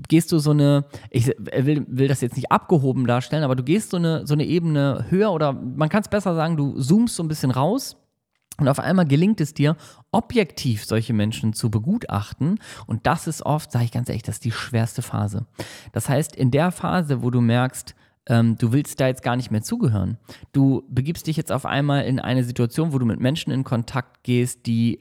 gehst 0.08 0.30
du 0.30 0.38
so 0.38 0.52
eine, 0.52 0.84
ich 1.10 1.26
will, 1.26 1.84
will 1.88 2.06
das 2.06 2.20
jetzt 2.20 2.36
nicht 2.36 2.52
abgehoben 2.52 3.08
darstellen, 3.08 3.42
aber 3.42 3.56
du 3.56 3.64
gehst 3.64 3.90
so 3.90 3.96
eine, 3.96 4.24
so 4.24 4.34
eine 4.34 4.44
Ebene 4.44 5.06
höher 5.08 5.32
oder 5.32 5.52
man 5.52 5.88
kann 5.88 6.02
es 6.02 6.08
besser 6.08 6.36
sagen, 6.36 6.56
du 6.56 6.80
zoomst 6.80 7.16
so 7.16 7.24
ein 7.24 7.28
bisschen 7.28 7.50
raus. 7.50 7.96
Und 8.56 8.68
auf 8.68 8.78
einmal 8.78 9.04
gelingt 9.04 9.40
es 9.40 9.52
dir, 9.52 9.76
objektiv 10.12 10.84
solche 10.84 11.12
Menschen 11.12 11.54
zu 11.54 11.72
begutachten. 11.72 12.60
Und 12.86 13.04
das 13.04 13.26
ist 13.26 13.42
oft, 13.42 13.72
sage 13.72 13.86
ich 13.86 13.90
ganz 13.90 14.08
ehrlich, 14.08 14.22
das 14.22 14.36
ist 14.36 14.44
die 14.44 14.52
schwerste 14.52 15.02
Phase. 15.02 15.46
Das 15.90 16.08
heißt, 16.08 16.36
in 16.36 16.52
der 16.52 16.70
Phase, 16.70 17.24
wo 17.24 17.30
du 17.30 17.40
merkst, 17.40 17.96
ähm, 18.26 18.56
du 18.58 18.72
willst 18.72 19.00
da 19.00 19.06
jetzt 19.06 19.22
gar 19.22 19.36
nicht 19.36 19.50
mehr 19.50 19.62
zugehören. 19.62 20.18
Du 20.52 20.82
begibst 20.88 21.26
dich 21.26 21.36
jetzt 21.36 21.52
auf 21.52 21.66
einmal 21.66 22.04
in 22.04 22.18
eine 22.18 22.44
Situation, 22.44 22.92
wo 22.92 22.98
du 22.98 23.06
mit 23.06 23.20
Menschen 23.20 23.52
in 23.52 23.64
Kontakt 23.64 24.22
gehst, 24.22 24.66
die 24.66 25.00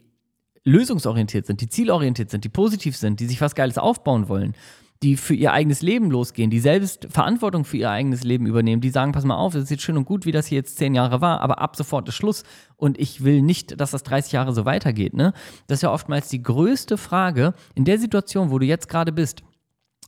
lösungsorientiert 0.64 1.46
sind, 1.46 1.60
die 1.60 1.68
zielorientiert 1.68 2.30
sind, 2.30 2.44
die 2.44 2.48
positiv 2.48 2.96
sind, 2.96 3.20
die 3.20 3.26
sich 3.26 3.40
was 3.40 3.54
Geiles 3.54 3.78
aufbauen 3.78 4.28
wollen, 4.28 4.54
die 5.02 5.16
für 5.16 5.34
ihr 5.34 5.52
eigenes 5.52 5.82
Leben 5.82 6.10
losgehen, 6.10 6.48
die 6.48 6.60
selbst 6.60 7.06
Verantwortung 7.10 7.64
für 7.64 7.76
ihr 7.76 7.90
eigenes 7.90 8.24
Leben 8.24 8.46
übernehmen, 8.46 8.80
die 8.80 8.88
sagen, 8.88 9.12
pass 9.12 9.24
mal 9.24 9.36
auf, 9.36 9.54
es 9.54 9.64
ist 9.64 9.70
jetzt 9.70 9.82
schön 9.82 9.98
und 9.98 10.06
gut, 10.06 10.24
wie 10.24 10.32
das 10.32 10.46
hier 10.46 10.56
jetzt 10.56 10.78
zehn 10.78 10.94
Jahre 10.94 11.20
war, 11.20 11.42
aber 11.42 11.60
ab 11.60 11.76
sofort 11.76 12.08
ist 12.08 12.14
Schluss 12.14 12.44
und 12.76 12.98
ich 12.98 13.22
will 13.22 13.42
nicht, 13.42 13.78
dass 13.78 13.90
das 13.90 14.02
30 14.04 14.32
Jahre 14.32 14.54
so 14.54 14.64
weitergeht. 14.64 15.12
Ne? 15.12 15.34
Das 15.66 15.78
ist 15.78 15.82
ja 15.82 15.92
oftmals 15.92 16.28
die 16.28 16.42
größte 16.42 16.96
Frage 16.96 17.52
in 17.74 17.84
der 17.84 17.98
Situation, 17.98 18.50
wo 18.50 18.58
du 18.58 18.64
jetzt 18.64 18.88
gerade 18.88 19.12
bist 19.12 19.42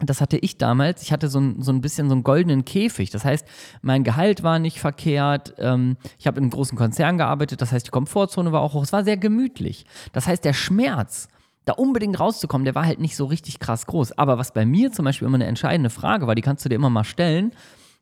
das 0.01 0.21
hatte 0.21 0.37
ich 0.37 0.59
damals. 0.59 1.03
Ich 1.03 1.13
hatte 1.13 1.29
so 1.29 1.41
ein, 1.41 1.63
so 1.63 1.73
ein 1.73 1.81
bisschen 1.81 2.09
so 2.09 2.15
einen 2.15 2.23
goldenen 2.23 2.65
Käfig. 2.65 3.11
Das 3.11 3.25
heißt, 3.25 3.47
mein 3.81 4.05
Gehalt 4.05 4.43
war 4.43 4.59
nicht 4.59 4.79
verkehrt. 4.79 5.55
Ähm, 5.59 5.97
ich 6.19 6.27
habe 6.27 6.39
in 6.39 6.45
einem 6.45 6.51
großen 6.51 6.77
Konzern 6.77 7.17
gearbeitet. 7.17 7.63
Das 7.63 7.73
heißt, 7.73 7.87
die 7.87 7.91
Komfortzone 7.91 8.53
war 8.53 8.61
auch 8.61 8.75
hoch. 8.75 8.83
Es 8.83 8.93
war 8.93 9.05
sehr 9.05 9.17
gemütlich. 9.17 9.87
Das 10.13 10.27
heißt, 10.27 10.45
der 10.45 10.53
Schmerz, 10.53 11.29
da 11.65 11.73
unbedingt 11.73 12.21
rauszukommen, 12.21 12.65
der 12.65 12.75
war 12.75 12.85
halt 12.85 13.01
nicht 13.01 13.17
so 13.17 13.25
richtig 13.25 13.59
krass 13.59 13.87
groß. 13.87 14.13
Aber 14.13 14.37
was 14.37 14.53
bei 14.53 14.67
mir 14.67 14.93
zum 14.93 15.05
Beispiel 15.07 15.27
immer 15.27 15.37
eine 15.37 15.47
entscheidende 15.47 15.91
Frage 15.91 16.27
war, 16.27 16.35
die 16.35 16.43
kannst 16.43 16.65
du 16.65 16.69
dir 16.69 16.77
immer 16.77 16.91
mal 16.91 17.05
stellen 17.05 17.53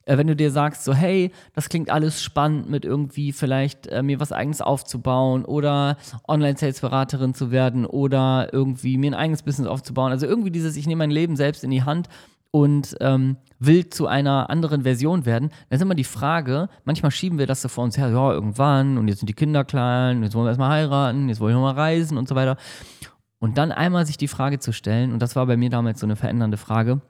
wenn 0.07 0.27
du 0.27 0.37
dir 0.37 0.51
sagst, 0.51 0.85
so, 0.85 0.95
hey, 0.95 1.31
das 1.55 1.69
klingt 1.69 1.91
alles 1.91 2.23
spannend, 2.23 2.69
mit 2.69 2.85
irgendwie 2.85 3.33
vielleicht 3.33 3.87
äh, 3.87 4.03
mir 4.03 4.21
was 4.21 4.33
eigenes 4.33 4.61
aufzubauen 4.61 5.45
oder 5.45 5.97
Online-Sales-Beraterin 6.29 7.35
zu 7.35 7.51
werden 7.51 7.87
oder 7.87 8.49
irgendwie 8.53 8.99
mir 8.99 9.11
ein 9.11 9.15
eigenes 9.15 9.43
Business 9.43 9.69
aufzubauen. 9.69 10.13
Also 10.13 10.27
irgendwie 10.27 10.51
dieses, 10.51 10.77
ich 10.77 10.87
nehme 10.87 11.01
mein 11.01 11.11
Leben 11.11 11.37
selbst 11.37 11.65
in 11.65 11.71
die 11.71 11.83
Hand 11.83 12.09
und 12.51 12.97
ähm, 13.01 13.37
will 13.59 13.89
zu 13.89 14.07
einer 14.07 14.49
anderen 14.49 14.83
Version 14.83 15.27
werden, 15.27 15.49
dann 15.69 15.77
ist 15.77 15.83
immer 15.83 15.97
die 15.97 16.05
Frage, 16.05 16.69
manchmal 16.85 17.11
schieben 17.11 17.39
wir 17.39 17.47
das 17.47 17.63
so 17.63 17.69
vor 17.69 17.83
uns 17.83 17.99
her, 17.99 18.11
ja, 18.11 18.33
irgendwann 18.33 18.97
und 18.97 19.09
jetzt 19.09 19.19
sind 19.19 19.29
die 19.29 19.35
Kinder 19.35 19.65
klein, 19.65 20.23
jetzt 20.23 20.35
wollen 20.35 20.45
wir 20.45 20.51
erstmal 20.51 20.71
heiraten, 20.71 21.29
jetzt 21.29 21.41
wollen 21.41 21.57
wir 21.57 21.61
mal 21.61 21.75
reisen 21.75 22.17
und 22.17 22.29
so 22.29 22.35
weiter. 22.35 22.57
Und 23.41 23.59
dann 23.59 23.73
einmal 23.73 24.07
sich 24.07 24.19
die 24.19 24.29
Frage 24.29 24.61
zu 24.61 24.73
stellen, 24.73 25.13
und 25.13 25.21
das 25.21 25.35
war 25.35 25.47
bei 25.47 25.57
mir 25.57 25.69
damals 25.69 25.99
so 25.99 26.07
eine 26.07 26.15
verändernde 26.15 26.57
Frage, 26.57 27.01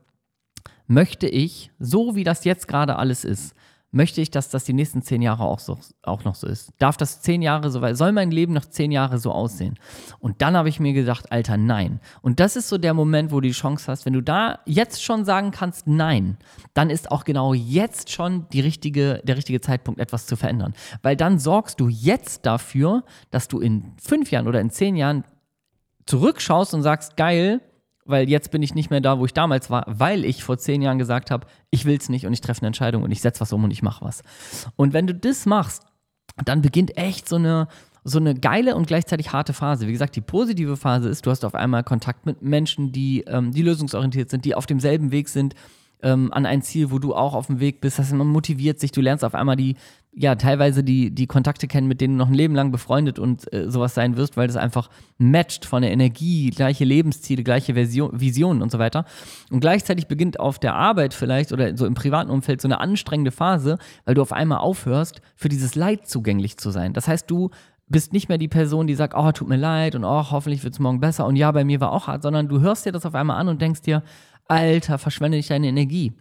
möchte 0.87 1.27
ich, 1.27 1.71
so 1.79 2.15
wie 2.15 2.25
das 2.25 2.45
jetzt 2.45 2.69
gerade 2.69 2.97
alles 2.97 3.25
ist, 3.25 3.55
möchte 3.95 4.21
ich, 4.21 4.31
dass 4.31 4.49
das 4.49 4.65
die 4.65 4.73
nächsten 4.73 5.03
zehn 5.03 5.23
Jahre 5.23 5.45
auch, 5.45 5.61
so, 5.61 5.79
auch 6.03 6.25
noch 6.25 6.35
so 6.35 6.49
ist. 6.49 6.73
Darf 6.79 6.97
das 6.97 7.23
zehn 7.23 7.43
Jahre 7.43 7.71
so 7.71 7.81
soll 7.95 8.11
mein 8.11 8.33
Leben 8.33 8.53
noch 8.53 8.65
zehn 8.65 8.91
Jahre 8.91 9.19
so 9.19 9.31
aussehen? 9.31 9.79
Und 10.19 10.43
dann 10.43 10.57
habe 10.57 10.69
ich 10.69 10.81
mir 10.81 10.93
gedacht, 10.93 11.31
Alter, 11.31 11.57
nein. 11.57 12.01
Und 12.21 12.41
das 12.41 12.57
ist 12.57 12.69
so 12.69 12.77
der 12.77 12.93
Moment, 12.93 13.31
wo 13.31 13.41
du 13.41 13.47
die 13.47 13.55
Chance 13.55 13.91
hast, 13.91 14.05
wenn 14.05 14.13
du 14.13 14.21
da 14.21 14.59
jetzt 14.67 15.03
schon 15.03 15.25
sagen 15.25 15.53
kannst, 15.53 15.87
nein, 15.87 16.39
dann 16.75 16.91
ist 16.91 17.13
auch 17.13 17.23
genau 17.23 17.55
jetzt 17.55 18.11
schon 18.11 18.49
die 18.53 18.61
richtige, 18.61 19.23
der 19.25 19.37
richtige 19.37 19.61
Zeitpunkt, 19.61 20.01
etwas 20.01 20.27
zu 20.27 20.37
verändern. 20.37 20.75
Weil 21.03 21.17
dann 21.17 21.39
sorgst 21.39 21.79
du 21.79 21.89
jetzt 21.89 22.47
dafür, 22.47 23.05
dass 23.31 23.47
du 23.47 23.61
in 23.61 23.93
fünf 24.03 24.33
Jahren 24.33 24.49
oder 24.49 24.61
in 24.61 24.71
zehn 24.71 24.97
Jahren 24.97 25.23
zurückschaust 26.07 26.75
und 26.75 26.83
sagst, 26.83 27.17
geil, 27.17 27.61
weil 28.05 28.29
jetzt 28.29 28.51
bin 28.51 28.63
ich 28.63 28.75
nicht 28.75 28.91
mehr 28.91 29.01
da, 29.01 29.19
wo 29.19 29.25
ich 29.25 29.33
damals 29.33 29.71
war, 29.71 29.85
weil 29.87 30.25
ich 30.25 30.45
vor 30.45 30.59
zehn 30.59 30.83
Jahren 30.83 30.99
gesagt 30.99 31.31
habe, 31.31 31.47
ich 31.71 31.85
will 31.85 31.97
es 31.97 32.09
nicht 32.09 32.27
und 32.27 32.33
ich 32.33 32.41
treffe 32.41 32.61
eine 32.61 32.69
Entscheidung 32.69 33.03
und 33.03 33.11
ich 33.11 33.21
setze 33.21 33.41
was 33.41 33.53
um 33.53 33.65
und 33.65 33.71
ich 33.71 33.83
mache 33.83 34.05
was. 34.05 34.23
Und 34.77 34.93
wenn 34.93 35.07
du 35.07 35.15
das 35.15 35.47
machst, 35.47 35.83
dann 36.45 36.63
beginnt 36.63 36.97
echt 36.97 37.29
so 37.29 37.37
eine, 37.37 37.69
so 38.03 38.19
eine 38.19 38.35
geile 38.35 38.77
und 38.77 38.87
gleichzeitig 38.87 39.33
harte 39.33 39.53
Phase. 39.53 39.87
Wie 39.87 39.93
gesagt, 39.93 40.17
die 40.17 40.21
positive 40.21 40.77
Phase 40.77 41.09
ist, 41.09 41.25
du 41.25 41.31
hast 41.31 41.45
auf 41.45 41.55
einmal 41.55 41.85
Kontakt 41.85 42.27
mit 42.27 42.43
Menschen, 42.43 42.93
die, 42.93 43.23
ähm, 43.27 43.53
die 43.53 43.63
lösungsorientiert 43.63 44.31
sind, 44.31 44.45
die 44.45 44.55
auf 44.55 44.67
demselben 44.67 45.11
Weg 45.11 45.29
sind, 45.29 45.55
ähm, 46.03 46.33
an 46.33 46.45
ein 46.45 46.61
Ziel, 46.61 46.91
wo 46.91 46.99
du 46.99 47.15
auch 47.15 47.35
auf 47.35 47.47
dem 47.47 47.61
Weg 47.61 47.81
bist. 47.81 47.99
Das 47.99 48.07
heißt, 48.07 48.15
man 48.15 48.27
motiviert 48.27 48.79
sich, 48.79 48.93
du 48.93 49.01
lernst 49.01 49.25
auf 49.25 49.35
einmal 49.35 49.57
die, 49.57 49.77
ja, 50.17 50.37
teilweise 50.37 50.85
die, 50.85 51.11
die 51.11 51.27
Kontakte 51.27 51.67
kennen, 51.67 51.89
mit 51.89 52.01
denen 52.01 52.15
du 52.15 52.19
noch 52.19 52.29
ein 52.29 52.35
Leben 52.35 52.55
lang 52.55 52.71
befreundet 52.71 53.19
und 53.19 53.53
äh, 53.53 53.71
sowas 53.71 53.95
sein 53.95 54.17
wirst, 54.17 54.37
weil 54.37 54.47
das 54.47 54.57
einfach 54.57 54.89
matcht 55.19 55.65
von 55.65 55.83
der 55.83 55.91
Energie, 55.91 56.51
gleiche 56.51 56.85
Lebensziele, 56.85 57.43
gleiche 57.43 57.75
Version, 57.75 58.21
Visionen 58.21 58.63
und 58.63 58.71
so 58.71 58.79
weiter. 58.79 59.05
Und 59.51 59.61
gleichzeitig 59.61 60.07
beginnt 60.07 60.39
auf 60.39 60.59
der 60.59 60.75
Arbeit 60.75 61.15
vielleicht 61.15 61.53
oder 61.53 61.77
so 61.77 61.85
im 61.85 61.95
privaten 61.95 62.31
Umfeld 62.31 62.61
so 62.61 62.69
eine 62.69 62.81
anstrengende 62.81 63.33
Phase, 63.33 63.79
weil 64.05 64.15
du 64.15 64.23
auf 64.23 64.33
einmal 64.33 64.59
aufhörst, 64.59 65.21
für 65.35 65.49
dieses 65.49 65.75
Leid 65.75 66.07
zugänglich 66.07 66.59
zu 66.59 66.71
sein. 66.71 66.93
Das 66.93 67.09
heißt, 67.09 67.29
du 67.29 67.51
bist 67.89 68.13
nicht 68.13 68.29
mehr 68.29 68.39
die 68.39 68.49
Person, 68.49 68.87
die 68.87 68.95
sagt, 68.95 69.15
oh, 69.17 69.33
tut 69.33 69.49
mir 69.49 69.57
leid 69.57 69.95
und 69.95 70.05
oh, 70.05 70.31
hoffentlich 70.31 70.63
wird 70.63 70.75
es 70.75 70.81
morgen 70.81 71.01
besser 71.01 71.27
und 71.27 71.37
ja, 71.37 71.51
bei 71.51 71.65
mir 71.65 71.81
war 71.81 71.93
auch 71.93 72.07
hart, 72.07 72.23
sondern 72.23 72.49
du 72.49 72.61
hörst 72.61 72.87
dir 72.87 72.93
das 72.93 73.05
auf 73.05 73.15
einmal 73.15 73.39
an 73.39 73.49
und 73.49 73.61
denkst 73.61 73.83
dir, 73.83 74.03
Alter, 74.47 74.99
verschwende 74.99 75.37
nicht 75.37 75.51
deine 75.51 75.69
Energie 75.69 76.13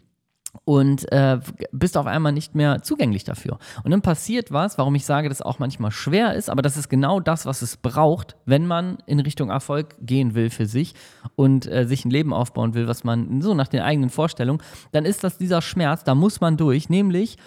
und 0.65 1.11
äh, 1.11 1.39
bist 1.71 1.97
auf 1.97 2.05
einmal 2.05 2.31
nicht 2.31 2.55
mehr 2.55 2.81
zugänglich 2.81 3.23
dafür. 3.23 3.57
Und 3.83 3.91
dann 3.91 4.01
passiert 4.01 4.51
was, 4.51 4.77
warum 4.77 4.95
ich 4.95 5.05
sage, 5.05 5.29
dass 5.29 5.41
auch 5.41 5.59
manchmal 5.59 5.91
schwer 5.91 6.33
ist, 6.35 6.49
aber 6.49 6.61
das 6.61 6.77
ist 6.77 6.89
genau 6.89 7.19
das, 7.19 7.45
was 7.45 7.61
es 7.61 7.77
braucht, 7.77 8.35
wenn 8.45 8.65
man 8.65 8.97
in 9.05 9.19
Richtung 9.19 9.49
Erfolg 9.49 9.95
gehen 10.01 10.35
will 10.35 10.49
für 10.49 10.65
sich 10.65 10.93
und 11.35 11.65
äh, 11.65 11.85
sich 11.85 12.05
ein 12.05 12.11
Leben 12.11 12.33
aufbauen 12.33 12.73
will, 12.73 12.87
was 12.87 13.03
man 13.03 13.41
so 13.41 13.53
nach 13.53 13.67
den 13.67 13.81
eigenen 13.81 14.09
Vorstellungen, 14.09 14.61
dann 14.91 15.05
ist 15.05 15.23
das 15.23 15.37
dieser 15.37 15.61
Schmerz, 15.61 16.03
da 16.03 16.15
muss 16.15 16.39
man 16.39 16.55
durch, 16.55 16.89
nämlich, 16.89 17.37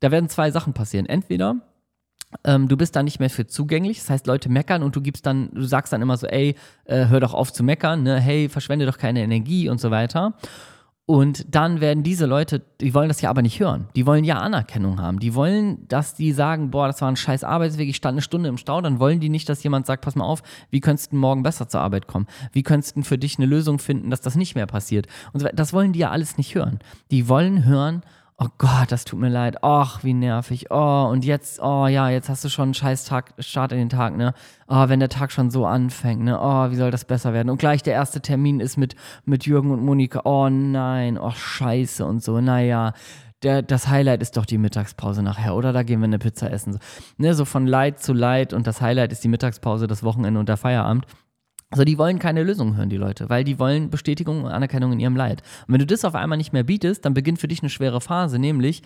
da 0.00 0.10
werden 0.10 0.28
zwei 0.28 0.50
Sachen 0.50 0.72
passieren. 0.72 1.06
Entweder 1.06 1.56
ähm, 2.44 2.68
du 2.68 2.76
bist 2.76 2.96
da 2.96 3.02
nicht 3.02 3.20
mehr 3.20 3.30
für 3.30 3.46
zugänglich. 3.46 3.98
Das 3.98 4.10
heißt, 4.10 4.26
Leute 4.26 4.48
meckern 4.48 4.82
und 4.82 4.96
du 4.96 5.00
gibst 5.00 5.26
dann, 5.26 5.50
du 5.52 5.62
sagst 5.62 5.92
dann 5.92 6.02
immer 6.02 6.16
so, 6.16 6.26
ey, 6.26 6.56
äh, 6.84 7.06
hör 7.06 7.20
doch 7.20 7.34
auf 7.34 7.52
zu 7.52 7.62
meckern, 7.62 8.02
ne? 8.02 8.20
hey, 8.20 8.48
verschwende 8.48 8.86
doch 8.86 8.98
keine 8.98 9.22
Energie 9.22 9.68
und 9.68 9.80
so 9.80 9.90
weiter. 9.90 10.34
Und 11.06 11.54
dann 11.54 11.82
werden 11.82 12.02
diese 12.02 12.24
Leute, 12.24 12.62
die 12.80 12.94
wollen 12.94 13.08
das 13.08 13.20
ja 13.20 13.28
aber 13.28 13.42
nicht 13.42 13.60
hören. 13.60 13.88
Die 13.94 14.06
wollen 14.06 14.24
ja 14.24 14.38
Anerkennung 14.38 15.02
haben. 15.02 15.18
Die 15.18 15.34
wollen, 15.34 15.86
dass 15.86 16.14
die 16.14 16.32
sagen, 16.32 16.70
boah, 16.70 16.86
das 16.86 17.02
war 17.02 17.10
ein 17.10 17.16
scheiß 17.16 17.44
Arbeitsweg, 17.44 17.90
ich 17.90 17.96
stand 17.96 18.14
eine 18.14 18.22
Stunde 18.22 18.48
im 18.48 18.56
Stau. 18.56 18.80
Dann 18.80 18.98
wollen 19.00 19.20
die 19.20 19.28
nicht, 19.28 19.46
dass 19.50 19.62
jemand 19.62 19.84
sagt, 19.84 20.02
pass 20.02 20.16
mal 20.16 20.24
auf, 20.24 20.42
wie 20.70 20.80
könntest 20.80 21.12
du 21.12 21.16
morgen 21.16 21.42
besser 21.42 21.68
zur 21.68 21.82
Arbeit 21.82 22.06
kommen? 22.06 22.26
Wie 22.52 22.62
könntest 22.62 22.96
du 22.96 23.02
für 23.02 23.18
dich 23.18 23.38
eine 23.38 23.46
Lösung 23.46 23.78
finden, 23.78 24.08
dass 24.08 24.22
das 24.22 24.34
nicht 24.34 24.54
mehr 24.54 24.66
passiert? 24.66 25.06
Und 25.34 25.46
das 25.52 25.74
wollen 25.74 25.92
die 25.92 25.98
ja 25.98 26.10
alles 26.10 26.38
nicht 26.38 26.54
hören. 26.54 26.78
Die 27.10 27.28
wollen 27.28 27.66
hören, 27.66 28.02
oh 28.38 28.48
Gott, 28.58 28.90
das 28.90 29.04
tut 29.04 29.20
mir 29.20 29.28
leid, 29.28 29.62
ach, 29.62 30.02
wie 30.02 30.12
nervig, 30.12 30.66
oh, 30.70 31.08
und 31.10 31.24
jetzt, 31.24 31.60
oh 31.62 31.86
ja, 31.86 32.10
jetzt 32.10 32.28
hast 32.28 32.44
du 32.44 32.48
schon 32.48 32.64
einen 32.64 32.74
scheiß 32.74 33.04
Tag, 33.04 33.34
Start 33.38 33.70
in 33.72 33.78
den 33.78 33.88
Tag, 33.88 34.16
ne, 34.16 34.34
oh, 34.66 34.88
wenn 34.88 34.98
der 34.98 35.08
Tag 35.08 35.30
schon 35.30 35.50
so 35.50 35.66
anfängt, 35.66 36.22
ne, 36.22 36.38
oh, 36.40 36.70
wie 36.70 36.76
soll 36.76 36.90
das 36.90 37.04
besser 37.04 37.32
werden? 37.32 37.48
Und 37.48 37.58
gleich 37.58 37.82
der 37.82 37.94
erste 37.94 38.20
Termin 38.20 38.58
ist 38.60 38.76
mit, 38.76 38.96
mit 39.24 39.46
Jürgen 39.46 39.70
und 39.70 39.84
Monika, 39.84 40.22
oh 40.24 40.48
nein, 40.48 41.16
oh 41.16 41.30
scheiße 41.30 42.04
und 42.04 42.24
so, 42.24 42.40
naja, 42.40 42.92
der, 43.44 43.62
das 43.62 43.88
Highlight 43.88 44.22
ist 44.22 44.36
doch 44.36 44.46
die 44.46 44.58
Mittagspause 44.58 45.22
nachher, 45.22 45.54
oder? 45.54 45.72
Da 45.72 45.82
gehen 45.82 46.00
wir 46.00 46.06
eine 46.06 46.18
Pizza 46.18 46.50
essen. 46.50 46.72
So, 46.72 46.78
ne, 47.18 47.34
so 47.34 47.44
von 47.44 47.66
Leid 47.66 48.00
zu 48.00 48.12
Leid 48.12 48.52
und 48.52 48.66
das 48.66 48.80
Highlight 48.80 49.12
ist 49.12 49.22
die 49.22 49.28
Mittagspause, 49.28 49.86
das 49.86 50.02
Wochenende 50.02 50.40
und 50.40 50.48
der 50.48 50.56
Feierabend. 50.56 51.06
Also 51.74 51.82
die 51.82 51.98
wollen 51.98 52.20
keine 52.20 52.44
Lösung 52.44 52.76
hören, 52.76 52.88
die 52.88 52.96
Leute, 52.96 53.28
weil 53.28 53.42
die 53.42 53.58
wollen 53.58 53.90
Bestätigung 53.90 54.44
und 54.44 54.52
Anerkennung 54.52 54.92
in 54.92 55.00
ihrem 55.00 55.16
Leid. 55.16 55.42
Und 55.66 55.72
wenn 55.72 55.80
du 55.80 55.86
das 55.86 56.04
auf 56.04 56.14
einmal 56.14 56.38
nicht 56.38 56.52
mehr 56.52 56.62
bietest, 56.62 57.04
dann 57.04 57.14
beginnt 57.14 57.40
für 57.40 57.48
dich 57.48 57.62
eine 57.62 57.68
schwere 57.68 58.00
Phase, 58.00 58.38
nämlich, 58.38 58.84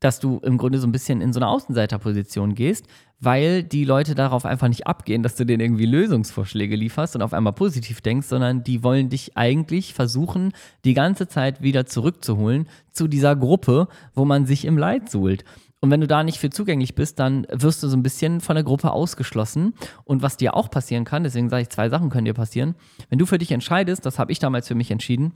dass 0.00 0.18
du 0.18 0.38
im 0.38 0.56
Grunde 0.56 0.78
so 0.78 0.86
ein 0.86 0.92
bisschen 0.92 1.20
in 1.20 1.34
so 1.34 1.38
eine 1.38 1.48
Außenseiterposition 1.48 2.54
gehst, 2.54 2.86
weil 3.20 3.62
die 3.62 3.84
Leute 3.84 4.14
darauf 4.14 4.46
einfach 4.46 4.68
nicht 4.68 4.86
abgehen, 4.86 5.22
dass 5.22 5.36
du 5.36 5.44
denen 5.44 5.60
irgendwie 5.60 5.84
Lösungsvorschläge 5.84 6.76
lieferst 6.76 7.14
und 7.14 7.20
auf 7.20 7.34
einmal 7.34 7.52
positiv 7.52 8.00
denkst, 8.00 8.26
sondern 8.26 8.64
die 8.64 8.82
wollen 8.82 9.10
dich 9.10 9.36
eigentlich 9.36 9.92
versuchen, 9.92 10.54
die 10.86 10.94
ganze 10.94 11.28
Zeit 11.28 11.60
wieder 11.60 11.84
zurückzuholen 11.84 12.68
zu 12.90 13.06
dieser 13.06 13.36
Gruppe, 13.36 13.86
wo 14.14 14.24
man 14.24 14.46
sich 14.46 14.64
im 14.64 14.78
Leid 14.78 15.10
suhlt. 15.10 15.44
Und 15.82 15.90
wenn 15.90 16.00
du 16.00 16.06
da 16.06 16.22
nicht 16.22 16.38
für 16.38 16.48
zugänglich 16.48 16.94
bist, 16.94 17.18
dann 17.18 17.44
wirst 17.50 17.82
du 17.82 17.88
so 17.88 17.96
ein 17.96 18.04
bisschen 18.04 18.40
von 18.40 18.54
der 18.54 18.62
Gruppe 18.62 18.92
ausgeschlossen. 18.92 19.74
Und 20.04 20.22
was 20.22 20.36
dir 20.36 20.54
auch 20.54 20.70
passieren 20.70 21.04
kann, 21.04 21.24
deswegen 21.24 21.50
sage 21.50 21.62
ich, 21.62 21.70
zwei 21.70 21.88
Sachen 21.88 22.08
können 22.08 22.24
dir 22.24 22.34
passieren. 22.34 22.76
Wenn 23.10 23.18
du 23.18 23.26
für 23.26 23.38
dich 23.38 23.50
entscheidest, 23.50 24.06
das 24.06 24.20
habe 24.20 24.30
ich 24.30 24.38
damals 24.38 24.68
für 24.68 24.76
mich 24.76 24.92
entschieden, 24.92 25.32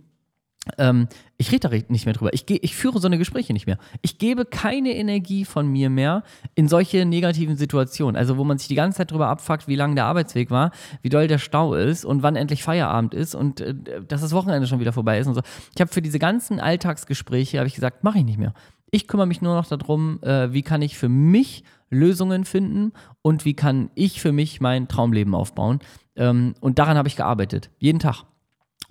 ähm, 0.78 1.08
ich 1.36 1.52
rede 1.52 1.68
da 1.68 1.76
nicht 1.88 2.06
mehr 2.06 2.14
drüber. 2.14 2.32
Ich, 2.32 2.48
ich 2.48 2.74
führe 2.74 2.98
so 2.98 3.06
eine 3.06 3.18
Gespräche 3.18 3.52
nicht 3.52 3.66
mehr. 3.66 3.78
Ich 4.02 4.18
gebe 4.18 4.44
keine 4.44 4.96
Energie 4.96 5.44
von 5.44 5.66
mir 5.66 5.90
mehr 5.90 6.22
in 6.54 6.68
solche 6.68 7.04
negativen 7.04 7.56
Situationen. 7.56 8.16
Also, 8.16 8.36
wo 8.36 8.44
man 8.44 8.58
sich 8.58 8.68
die 8.68 8.74
ganze 8.74 8.98
Zeit 8.98 9.10
drüber 9.10 9.28
abfuckt, 9.28 9.68
wie 9.68 9.76
lang 9.76 9.94
der 9.94 10.06
Arbeitsweg 10.06 10.50
war, 10.50 10.72
wie 11.02 11.08
doll 11.08 11.28
der 11.28 11.38
Stau 11.38 11.74
ist 11.74 12.04
und 12.04 12.22
wann 12.22 12.36
endlich 12.36 12.62
Feierabend 12.62 13.14
ist 13.14 13.34
und 13.34 13.60
äh, 13.60 13.74
dass 14.08 14.20
das 14.20 14.32
Wochenende 14.32 14.66
schon 14.66 14.80
wieder 14.80 14.92
vorbei 14.92 15.18
ist 15.18 15.26
und 15.26 15.34
so. 15.34 15.42
Ich 15.74 15.80
habe 15.80 15.92
für 15.92 16.02
diese 16.02 16.18
ganzen 16.18 16.58
Alltagsgespräche, 16.58 17.58
habe 17.58 17.68
ich 17.68 17.74
gesagt, 17.74 18.02
mache 18.02 18.18
ich 18.18 18.24
nicht 18.24 18.38
mehr. 18.38 18.54
Ich 18.90 19.08
kümmere 19.08 19.26
mich 19.26 19.42
nur 19.42 19.54
noch 19.54 19.66
darum, 19.66 20.22
äh, 20.22 20.52
wie 20.52 20.62
kann 20.62 20.82
ich 20.82 20.96
für 20.96 21.08
mich 21.08 21.64
Lösungen 21.90 22.44
finden 22.44 22.92
und 23.22 23.44
wie 23.44 23.54
kann 23.54 23.90
ich 23.94 24.20
für 24.20 24.32
mich 24.32 24.60
mein 24.60 24.88
Traumleben 24.88 25.34
aufbauen. 25.34 25.80
Ähm, 26.14 26.54
und 26.60 26.78
daran 26.78 26.96
habe 26.96 27.08
ich 27.08 27.16
gearbeitet, 27.16 27.70
jeden 27.78 27.98
Tag. 27.98 28.24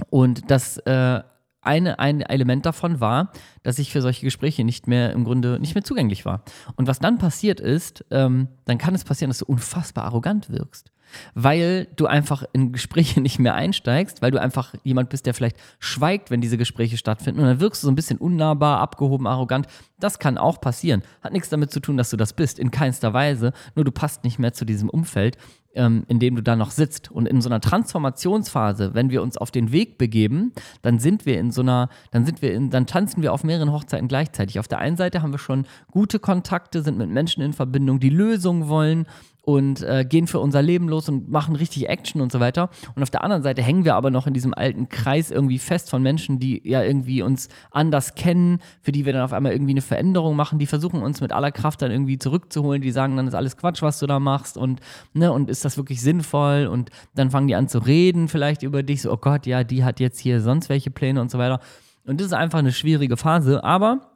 Und 0.10 0.50
das 0.52 0.78
äh, 0.80 1.22
eine, 1.66 2.00
ein 2.00 2.22
Element 2.22 2.66
davon 2.66 3.00
war, 3.00 3.32
dass 3.64 3.80
ich 3.80 3.92
für 3.92 4.02
solche 4.02 4.26
Gespräche 4.26 4.64
nicht 4.64 4.88
mehr 4.88 5.12
im 5.12 5.24
Grunde 5.24 5.60
nicht 5.60 5.76
mehr 5.76 5.84
zugänglich 5.84 6.26
war. 6.26 6.44
Und 6.76 6.88
was 6.88 7.00
dann 7.00 7.18
passiert 7.18 7.60
ist, 7.60 8.06
ähm, 8.12 8.48
dann 8.66 8.78
kann 8.78 8.96
es 8.96 9.04
passieren, 9.04 9.30
dass 9.30 9.40
du 9.40 9.46
unfassbar 9.46 10.06
arrogant 10.06 10.50
wirkst 10.50 10.92
weil 11.34 11.88
du 11.96 12.08
einfach 12.08 12.44
in 12.54 12.72
Gespräche 12.72 13.22
nicht 13.22 13.40
mehr 13.40 13.56
einsteigst, 13.56 14.22
weil 14.22 14.32
du 14.32 14.40
einfach 14.40 14.74
jemand 14.84 15.10
bist, 15.10 15.26
der 15.26 15.34
vielleicht 15.34 15.58
schweigt, 15.80 16.32
wenn 16.32 16.42
diese 16.42 16.58
Gespräche 16.58 16.98
stattfinden 16.98 17.42
und 17.42 17.48
dann 17.48 17.60
wirkst 17.60 17.84
du 17.84 17.88
so 17.88 17.92
ein 17.92 17.96
bisschen 17.96 18.18
unnahbar, 18.18 18.80
abgehoben, 18.80 19.28
arrogant. 19.28 19.68
Das 20.00 20.20
kann 20.20 20.38
auch 20.38 20.60
passieren. 20.60 21.04
Hat 21.22 21.34
nichts 21.34 21.50
damit 21.50 21.72
zu 21.72 21.80
tun, 21.80 21.98
dass 21.98 22.10
du 22.10 22.18
das 22.18 22.34
bist, 22.34 22.60
in 22.60 22.72
keinster 22.72 23.14
Weise, 23.14 23.54
nur 23.76 23.86
du 23.86 23.92
passt 23.92 24.24
nicht 24.24 24.40
mehr 24.40 24.54
zu 24.54 24.66
diesem 24.66 24.90
Umfeld, 24.90 25.38
ähm, 25.76 26.04
in 26.08 26.20
dem 26.20 26.36
du 26.36 26.42
da 26.42 26.56
noch 26.56 26.72
sitzt. 26.72 27.12
Und 27.12 27.28
in 27.28 27.42
so 27.42 27.50
einer 27.50 27.62
Transformationsphase, 27.62 28.94
wenn 28.94 29.10
wir 29.10 29.22
uns 29.22 29.38
auf 29.38 29.52
den 29.52 29.72
Weg 29.72 29.98
begeben, 29.98 30.54
dann 30.82 31.00
sind 31.00 31.26
wir 31.26 31.40
in 31.40 31.52
so 31.52 31.62
einer, 31.62 31.90
dann 32.12 32.26
sind 32.26 32.42
wir 32.42 32.54
in, 32.54 32.70
dann 32.70 32.88
tanzen 32.88 33.22
wir 33.22 33.34
auf 33.34 33.44
mehreren 33.44 33.72
Hochzeiten 33.72 34.08
gleichzeitig. 34.08 34.60
Auf 34.60 34.68
der 34.68 34.80
einen 34.80 34.98
Seite 34.98 35.22
haben 35.22 35.32
wir 35.32 35.40
schon 35.40 35.66
gute 35.92 36.20
Kontakte, 36.20 36.82
sind 36.82 36.98
mit 36.98 37.10
Menschen 37.10 37.42
in 37.42 37.54
Verbindung, 37.54 38.00
die 38.00 38.10
Lösungen 38.10 38.68
wollen 38.68 39.06
und 39.46 39.84
äh, 39.84 40.04
gehen 40.04 40.26
für 40.26 40.40
unser 40.40 40.64
Leben 40.64 40.90
los 40.90 41.08
und 41.08 41.30
machen 41.30 41.56
richtig 41.56 41.88
Action 41.88 42.20
und 42.20 42.32
so 42.32 42.40
weiter. 42.40 42.70
Und 42.96 43.04
auf 43.04 43.12
der 43.12 43.24
anderen 43.24 43.44
Seite 43.44 43.62
hängen 43.62 43.86
wir 43.86 43.94
aber 43.96 44.10
noch 44.10 44.26
in 44.26 44.34
diesem 44.34 44.56
alten 44.56 44.90
Kreis 44.90 45.30
irgendwie 45.30 45.60
fest 45.60 45.92
von 45.92 46.02
Menschen, 46.02 46.40
die 46.40 46.68
ja 46.68 46.82
irgendwie 46.82 47.22
uns 47.22 47.48
anders 47.70 48.16
kennen, 48.16 48.60
für 48.82 48.92
die 48.92 49.06
wir 49.06 49.14
dann 49.14 49.22
auf 49.22 49.34
einmal 49.34 49.52
irgendwie 49.52 49.74
eine 49.74 49.82
Veränderung 49.82 50.36
machen, 50.36 50.58
die 50.58 50.66
versuchen 50.66 51.04
uns 51.04 51.22
mit 51.22 51.32
aller 51.32 51.52
Kraft 51.52 51.84
dann 51.84 51.92
irgendwie 51.92 52.18
zurückzuholen, 52.18 52.82
die 52.82 52.92
sagen, 52.92 53.16
dann 53.18 53.28
ist 53.28 53.36
alles 53.36 53.56
Quatsch, 53.56 53.84
was 53.84 54.00
du 54.00 54.08
da 54.08 54.20
machst 54.20 54.58
und, 54.58 54.80
ne, 55.14 55.32
und 55.32 55.50
ist 55.50 55.64
das 55.64 55.78
wirklich 55.78 56.02
sinnvoll? 56.02 56.66
Und 56.66 56.90
dann 57.14 57.30
fangen 57.30 57.48
die 57.48 57.56
an 57.56 57.68
zu 57.68 57.78
reden 57.78 58.28
vielleicht 58.28 58.64
über 58.64 58.82
dich, 58.82 59.04
so, 59.04 59.12
oh 59.12 59.18
Gott, 59.18 59.46
ja, 59.46 59.64
die 59.64 59.84
hat 59.84 60.00
jetzt 60.00 60.20
hier 60.20 60.42
sonst 60.42 60.70
welche 60.70 60.90
Pläne 60.90 61.22
und 61.22 61.30
so 61.30 61.38
weiter. 61.38 61.60
Und 62.08 62.20
das 62.20 62.28
ist 62.28 62.34
einfach 62.34 62.60
eine 62.60 62.72
schwierige 62.72 63.16
Phase, 63.16 63.64
aber 63.64 64.15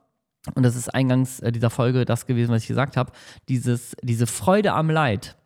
und 0.56 0.64
das 0.64 0.76
ist 0.76 0.90
eingangs 0.90 1.40
äh, 1.42 1.52
dieser 1.52 1.70
Folge 1.70 2.06
das 2.06 2.26
gewesen, 2.26 2.52
was 2.52 2.64
ich 2.64 2.68
gesagt 2.68 2.98
habe, 2.98 3.12
diese 3.48 4.28
Freude 4.28 4.74
am 4.74 4.90
Leid, 4.90 5.38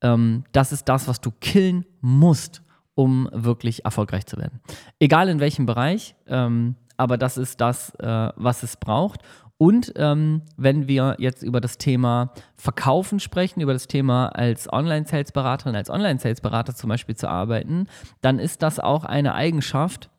ähm, 0.00 0.44
das 0.52 0.72
ist 0.72 0.88
das, 0.88 1.08
was 1.08 1.20
du 1.20 1.30
killen 1.30 1.84
musst, 2.00 2.62
um 2.94 3.28
wirklich 3.32 3.84
erfolgreich 3.84 4.26
zu 4.26 4.36
werden. 4.36 4.60
Egal 4.98 5.28
in 5.28 5.40
welchem 5.40 5.66
Bereich, 5.66 6.14
ähm, 6.26 6.76
aber 6.96 7.16
das 7.16 7.36
ist 7.38 7.60
das, 7.60 7.94
äh, 7.96 8.32
was 8.36 8.62
es 8.62 8.76
braucht. 8.76 9.22
Und 9.56 9.92
ähm, 9.96 10.42
wenn 10.56 10.86
wir 10.86 11.16
jetzt 11.18 11.42
über 11.42 11.60
das 11.60 11.78
Thema 11.78 12.32
Verkaufen 12.56 13.18
sprechen, 13.18 13.60
über 13.60 13.72
das 13.72 13.88
Thema 13.88 14.28
als 14.28 14.72
Online-Sales-Beraterin, 14.72 15.74
als 15.74 15.90
Online-Sales-Berater 15.90 16.76
zum 16.76 16.88
Beispiel 16.88 17.16
zu 17.16 17.28
arbeiten, 17.28 17.88
dann 18.20 18.38
ist 18.38 18.62
das 18.62 18.78
auch 18.78 19.04
eine 19.04 19.34
Eigenschaft, 19.34 20.10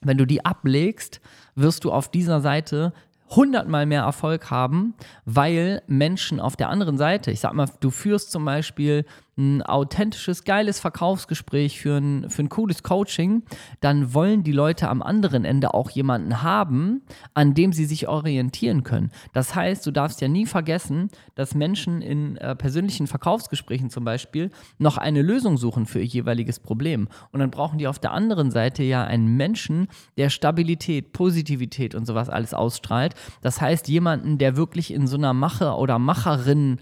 wenn 0.00 0.18
du 0.18 0.26
die 0.26 0.44
ablegst, 0.44 1.20
wirst 1.54 1.84
du 1.84 1.92
auf 1.92 2.10
dieser 2.10 2.40
Seite 2.40 2.92
hundertmal 3.30 3.86
mehr 3.86 4.02
Erfolg 4.02 4.50
haben, 4.50 4.94
weil 5.24 5.82
Menschen 5.86 6.40
auf 6.40 6.56
der 6.56 6.68
anderen 6.68 6.98
Seite, 6.98 7.30
ich 7.30 7.40
sag 7.40 7.54
mal, 7.54 7.68
du 7.80 7.90
führst 7.90 8.30
zum 8.30 8.44
Beispiel 8.44 9.04
ein 9.40 9.62
authentisches, 9.62 10.44
geiles 10.44 10.80
Verkaufsgespräch 10.80 11.80
für 11.80 11.96
ein, 11.96 12.28
für 12.28 12.42
ein 12.42 12.48
cooles 12.48 12.82
Coaching, 12.82 13.42
dann 13.80 14.12
wollen 14.12 14.42
die 14.42 14.52
Leute 14.52 14.88
am 14.88 15.02
anderen 15.02 15.44
Ende 15.44 15.72
auch 15.74 15.90
jemanden 15.90 16.42
haben, 16.42 17.02
an 17.34 17.54
dem 17.54 17.72
sie 17.72 17.86
sich 17.86 18.06
orientieren 18.06 18.84
können. 18.84 19.10
Das 19.32 19.54
heißt, 19.54 19.86
du 19.86 19.90
darfst 19.90 20.20
ja 20.20 20.28
nie 20.28 20.46
vergessen, 20.46 21.08
dass 21.34 21.54
Menschen 21.54 22.02
in 22.02 22.36
äh, 22.36 22.54
persönlichen 22.54 23.06
Verkaufsgesprächen 23.06 23.90
zum 23.90 24.04
Beispiel 24.04 24.50
noch 24.78 24.98
eine 24.98 25.22
Lösung 25.22 25.56
suchen 25.56 25.86
für 25.86 26.00
ihr 26.00 26.06
jeweiliges 26.06 26.60
Problem. 26.60 27.08
Und 27.32 27.40
dann 27.40 27.50
brauchen 27.50 27.78
die 27.78 27.88
auf 27.88 27.98
der 27.98 28.12
anderen 28.12 28.50
Seite 28.50 28.82
ja 28.82 29.04
einen 29.04 29.36
Menschen, 29.36 29.88
der 30.16 30.28
Stabilität, 30.28 31.12
Positivität 31.12 31.94
und 31.94 32.06
sowas 32.06 32.28
alles 32.28 32.52
ausstrahlt. 32.52 33.14
Das 33.40 33.60
heißt, 33.60 33.88
jemanden, 33.88 34.38
der 34.38 34.56
wirklich 34.56 34.92
in 34.92 35.06
so 35.06 35.16
einer 35.16 35.32
Macher 35.32 35.78
oder 35.78 35.98
Macherin 35.98 36.80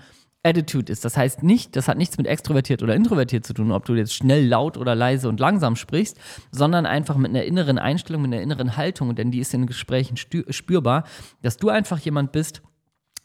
Attitude 0.49 0.93
ist. 0.93 1.05
Das 1.05 1.17
heißt 1.17 1.43
nicht, 1.43 1.77
das 1.77 1.89
hat 1.89 1.99
nichts 1.99 2.19
mit 2.19 2.27
extrovertiert 2.27 2.83
oder 2.83 2.95
introvertiert 2.95 3.47
zu 3.47 3.55
tun, 3.55 3.73
ob 3.73 3.85
du 3.85 3.95
jetzt 3.95 4.15
schnell, 4.15 4.47
laut 4.47 4.77
oder 4.77 4.95
leise 4.95 5.29
und 5.29 5.41
langsam 5.41 5.77
sprichst, 5.77 6.19
sondern 6.51 6.87
einfach 6.87 7.17
mit 7.17 7.31
einer 7.31 7.45
inneren 7.45 7.79
Einstellung, 7.79 8.23
mit 8.23 8.33
einer 8.33 8.43
inneren 8.43 8.77
Haltung, 8.77 9.15
denn 9.15 9.31
die 9.31 9.41
ist 9.41 9.55
in 9.55 9.67
Gesprächen 9.67 10.17
spürbar, 10.17 11.05
dass 11.43 11.57
du 11.57 11.69
einfach 11.69 11.99
jemand 11.99 12.33
bist, 12.33 12.63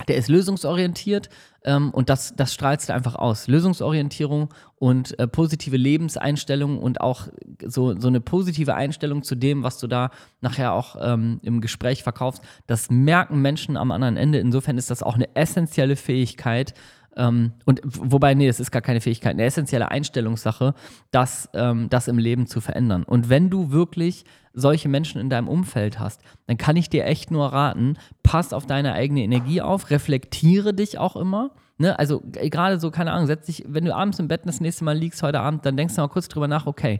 der 0.07 0.17
ist 0.17 0.27
lösungsorientiert 0.27 1.29
ähm, 1.63 1.91
und 1.91 2.09
das, 2.09 2.35
das 2.35 2.53
strahlst 2.53 2.89
du 2.89 2.93
einfach 2.93 3.15
aus. 3.15 3.47
Lösungsorientierung 3.47 4.49
und 4.75 5.17
äh, 5.19 5.27
positive 5.27 5.77
Lebenseinstellung 5.77 6.79
und 6.79 6.99
auch 6.99 7.27
so, 7.65 7.97
so 7.99 8.07
eine 8.07 8.19
positive 8.19 8.75
Einstellung 8.75 9.23
zu 9.23 9.35
dem, 9.35 9.63
was 9.63 9.77
du 9.79 9.87
da 9.87 10.09
nachher 10.41 10.73
auch 10.73 10.97
ähm, 10.99 11.39
im 11.43 11.61
Gespräch 11.61 12.03
verkaufst, 12.03 12.43
das 12.67 12.89
merken 12.89 13.41
Menschen 13.41 13.77
am 13.77 13.91
anderen 13.91 14.17
Ende. 14.17 14.39
Insofern 14.39 14.77
ist 14.77 14.89
das 14.89 15.03
auch 15.03 15.15
eine 15.15 15.35
essentielle 15.35 15.95
Fähigkeit, 15.95 16.73
ähm, 17.15 17.53
und 17.65 17.81
wobei, 17.83 18.33
nee, 18.33 18.47
es 18.47 18.59
ist 18.59 18.71
gar 18.71 18.81
keine 18.81 19.01
Fähigkeit, 19.01 19.33
eine 19.33 19.43
essentielle 19.43 19.91
Einstellungssache, 19.91 20.73
das, 21.11 21.49
ähm, 21.53 21.89
das 21.89 22.07
im 22.07 22.17
Leben 22.17 22.47
zu 22.47 22.61
verändern. 22.61 23.03
Und 23.03 23.29
wenn 23.29 23.49
du 23.49 23.71
wirklich 23.71 24.25
solche 24.53 24.89
Menschen 24.89 25.19
in 25.19 25.29
deinem 25.29 25.47
Umfeld 25.47 25.99
hast, 25.99 26.21
dann 26.47 26.57
kann 26.57 26.75
ich 26.75 26.89
dir 26.89 27.05
echt 27.05 27.31
nur 27.31 27.47
raten, 27.47 27.97
pass 28.21 28.53
auf 28.53 28.65
deine 28.65 28.93
eigene 28.93 29.23
Energie 29.23 29.61
auf, 29.61 29.89
reflektiere 29.89 30.73
dich 30.73 30.97
auch 30.99 31.15
immer. 31.15 31.51
Ne? 31.77 31.97
Also 31.97 32.21
gerade 32.21 32.79
so, 32.79 32.91
keine 32.91 33.11
Ahnung, 33.11 33.27
setz 33.27 33.47
dich, 33.47 33.63
wenn 33.67 33.85
du 33.85 33.95
abends 33.95 34.19
im 34.19 34.27
Bett 34.27 34.41
das 34.45 34.61
nächste 34.61 34.83
Mal 34.83 34.97
liegst 34.97 35.23
heute 35.23 35.39
Abend, 35.39 35.65
dann 35.65 35.75
denkst 35.75 35.95
du 35.95 36.01
mal 36.01 36.07
kurz 36.07 36.27
drüber 36.27 36.47
nach, 36.47 36.67
okay, 36.67 36.99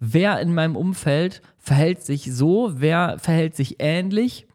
wer 0.00 0.40
in 0.40 0.52
meinem 0.52 0.76
Umfeld 0.76 1.42
verhält 1.58 2.02
sich 2.02 2.34
so, 2.34 2.72
wer 2.74 3.18
verhält 3.18 3.54
sich 3.54 3.76
ähnlich 3.78 4.46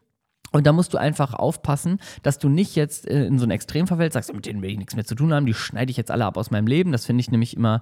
und 0.52 0.66
da 0.66 0.72
musst 0.72 0.94
du 0.94 0.98
einfach 0.98 1.34
aufpassen, 1.34 2.00
dass 2.22 2.38
du 2.38 2.48
nicht 2.48 2.76
jetzt 2.76 3.06
äh, 3.08 3.26
in 3.26 3.38
so 3.38 3.46
ein 3.46 3.50
Extrem 3.50 3.86
verfällst, 3.86 4.14
sagst, 4.14 4.32
mit 4.34 4.46
denen 4.46 4.62
will 4.62 4.70
ich 4.70 4.78
nichts 4.78 4.94
mehr 4.94 5.04
zu 5.04 5.14
tun 5.14 5.32
haben, 5.32 5.46
die 5.46 5.54
schneide 5.54 5.90
ich 5.90 5.96
jetzt 5.96 6.10
alle 6.10 6.24
ab 6.24 6.36
aus 6.36 6.50
meinem 6.50 6.66
Leben. 6.66 6.92
Das 6.92 7.06
finde 7.06 7.20
ich 7.20 7.30
nämlich 7.30 7.56
immer 7.56 7.80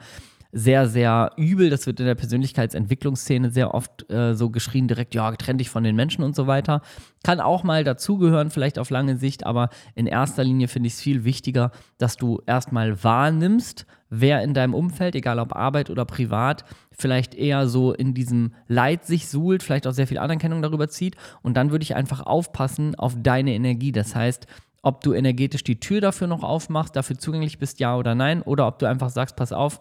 sehr, 0.54 0.88
sehr 0.88 1.32
übel. 1.36 1.68
Das 1.68 1.86
wird 1.86 1.98
in 1.98 2.06
der 2.06 2.14
Persönlichkeitsentwicklungsszene 2.14 3.50
sehr 3.50 3.74
oft 3.74 4.08
äh, 4.08 4.34
so 4.34 4.50
geschrien, 4.50 4.86
direkt, 4.86 5.14
ja, 5.14 5.30
trenn 5.32 5.58
dich 5.58 5.68
von 5.68 5.82
den 5.82 5.96
Menschen 5.96 6.22
und 6.22 6.36
so 6.36 6.46
weiter. 6.46 6.80
Kann 7.24 7.40
auch 7.40 7.64
mal 7.64 7.82
dazugehören, 7.82 8.50
vielleicht 8.50 8.78
auf 8.78 8.90
lange 8.90 9.16
Sicht, 9.16 9.44
aber 9.44 9.68
in 9.96 10.06
erster 10.06 10.44
Linie 10.44 10.68
finde 10.68 10.86
ich 10.86 10.94
es 10.94 11.00
viel 11.00 11.24
wichtiger, 11.24 11.72
dass 11.98 12.16
du 12.16 12.40
erstmal 12.46 13.02
wahrnimmst, 13.02 13.84
wer 14.10 14.42
in 14.42 14.54
deinem 14.54 14.74
Umfeld, 14.74 15.16
egal 15.16 15.40
ob 15.40 15.56
Arbeit 15.56 15.90
oder 15.90 16.04
privat, 16.04 16.64
vielleicht 16.92 17.34
eher 17.34 17.66
so 17.66 17.92
in 17.92 18.14
diesem 18.14 18.54
Leid 18.68 19.04
sich 19.04 19.28
suhlt, 19.28 19.64
vielleicht 19.64 19.88
auch 19.88 19.92
sehr 19.92 20.06
viel 20.06 20.18
Anerkennung 20.18 20.62
darüber 20.62 20.88
zieht. 20.88 21.16
Und 21.42 21.56
dann 21.56 21.72
würde 21.72 21.82
ich 21.82 21.96
einfach 21.96 22.20
aufpassen 22.20 22.94
auf 22.94 23.16
deine 23.18 23.54
Energie. 23.54 23.90
Das 23.90 24.14
heißt, 24.14 24.46
ob 24.82 25.00
du 25.00 25.14
energetisch 25.14 25.64
die 25.64 25.80
Tür 25.80 26.00
dafür 26.00 26.28
noch 26.28 26.44
aufmachst, 26.44 26.94
dafür 26.94 27.18
zugänglich 27.18 27.58
bist, 27.58 27.80
ja 27.80 27.96
oder 27.96 28.14
nein, 28.14 28.42
oder 28.42 28.68
ob 28.68 28.78
du 28.78 28.86
einfach 28.86 29.10
sagst, 29.10 29.34
pass 29.34 29.52
auf, 29.52 29.80